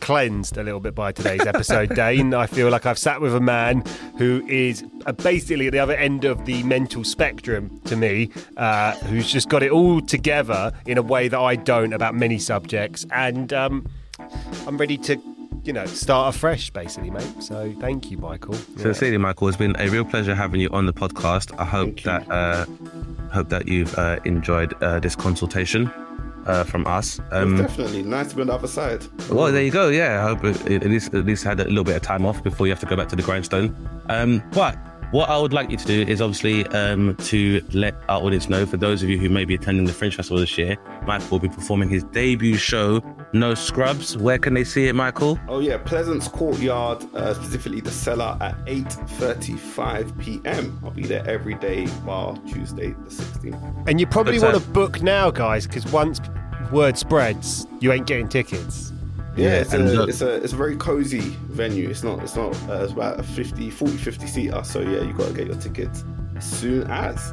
[0.00, 2.34] cleansed a little bit by today's episode, Dane.
[2.34, 3.82] I feel like I've sat with a man
[4.16, 8.92] who is uh, basically at the other end of the mental spectrum to me, uh,
[9.06, 13.06] who's just got it all together in a way that I don't about many subjects.
[13.12, 13.86] And um,
[14.66, 15.20] I'm ready to
[15.64, 17.42] you know, start afresh, basically, mate.
[17.42, 18.54] So thank you, Michael.
[18.54, 19.18] Sincerely, yeah.
[19.18, 21.54] Michael, it's been a real pleasure having you on the podcast.
[21.58, 22.64] I hope that uh,
[23.32, 25.90] hope that you've uh, enjoyed uh, this consultation.
[26.48, 29.04] Uh, from us, um, definitely nice to be on the other side.
[29.30, 29.90] Well, there you go.
[29.90, 32.42] Yeah, I hope it, at least at least had a little bit of time off
[32.42, 33.76] before you have to go back to the grindstone.
[34.08, 34.78] Um, but
[35.10, 38.66] what I would like you to do is obviously um, to let our audience know,
[38.66, 40.76] for those of you who may be attending the Fringe Festival this year,
[41.06, 44.18] Michael will be performing his debut show, No Scrubs.
[44.18, 45.38] Where can they see it, Michael?
[45.48, 50.78] Oh yeah, Pleasance Courtyard, uh, specifically the cellar at 8.35 p.m.
[50.84, 53.88] I'll be there every day, bar Tuesday the 16th.
[53.88, 56.20] And you probably want to book now, guys, because once
[56.70, 58.92] word spreads, you ain't getting tickets.
[59.36, 61.88] Yeah, it's a, it's a it's a very cozy venue.
[61.88, 64.64] It's not it's not uh, it's about a 50, 40, 50 seater.
[64.64, 66.04] So yeah, you got to get your tickets
[66.40, 67.32] soon as.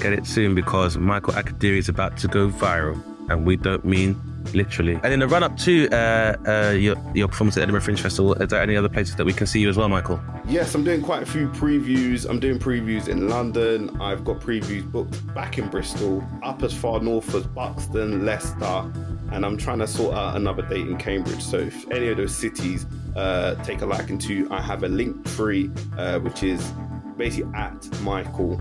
[0.00, 4.20] Get it soon because Michael Akadiri is about to go viral, and we don't mean
[4.52, 4.98] literally.
[5.02, 8.34] And in the run up to uh, uh, your, your performance at Edinburgh Fringe Festival,
[8.34, 10.20] is there any other places that we can see you as well, Michael?
[10.46, 12.28] Yes, I'm doing quite a few previews.
[12.28, 14.00] I'm doing previews in London.
[14.00, 18.90] I've got previews booked back in Bristol, up as far north as Buxton, Leicester,
[19.32, 21.42] and I'm trying to sort out another date in Cambridge.
[21.42, 25.98] So if any of those cities uh, take a liking to, I have a Linktree,
[25.98, 26.72] uh, which is
[27.16, 28.60] basically at Michael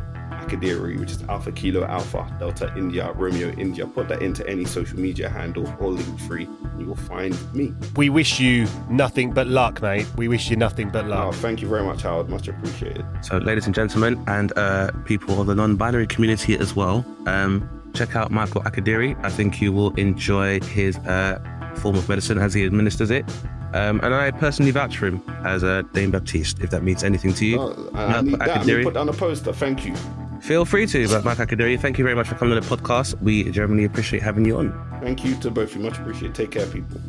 [0.49, 3.85] Akadiri, which is Alpha Kilo Alpha Delta India Romeo India.
[3.85, 7.73] Put that into any social media handle or Linktree, and you will find me.
[7.95, 10.07] We wish you nothing but luck, mate.
[10.17, 11.27] We wish you nothing but luck.
[11.27, 12.29] Oh, thank you very much, Howard.
[12.29, 13.05] Much appreciated.
[13.21, 18.15] So, ladies and gentlemen, and uh, people of the non-binary community as well, um, check
[18.15, 19.15] out Michael Akadiri.
[19.23, 21.39] I think you will enjoy his uh,
[21.75, 23.25] form of medicine as he administers it.
[23.73, 27.33] Um, and I personally vouch for him as a Dane Baptiste, if that means anything
[27.35, 27.59] to you.
[27.59, 28.57] Oh, I need that.
[28.57, 29.53] I need put down a poster.
[29.53, 29.93] Thank you.
[30.41, 33.21] Feel free to, but Mike Akadiri, thank you very much for coming on the podcast.
[33.21, 34.99] We genuinely appreciate having you on.
[35.01, 35.83] Thank you to both of you.
[35.83, 36.33] Much appreciate.
[36.33, 36.99] Take care, people.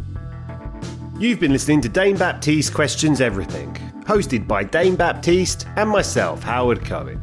[1.18, 3.72] You've been listening to Dane Baptiste Questions Everything,
[4.05, 7.20] hosted by Dane Baptiste and myself, Howard Cohen.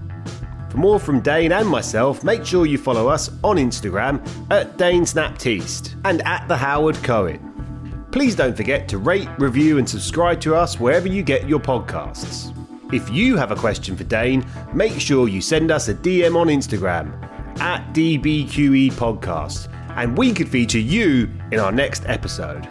[0.69, 5.03] For more from Dane and myself, make sure you follow us on Instagram at Dane
[5.03, 8.07] Snaptiste and at the Howard Cohen.
[8.11, 12.56] Please don't forget to rate, review, and subscribe to us wherever you get your podcasts.
[12.91, 16.47] If you have a question for Dane, make sure you send us a DM on
[16.47, 17.11] Instagram
[17.59, 19.67] at DBQE Podcast,
[19.97, 22.67] and we could feature you in our next episode.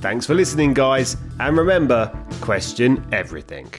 [0.00, 2.10] Thanks for listening, guys, and remember
[2.40, 3.72] question everything.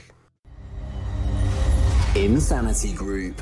[2.16, 3.42] Insanity Group.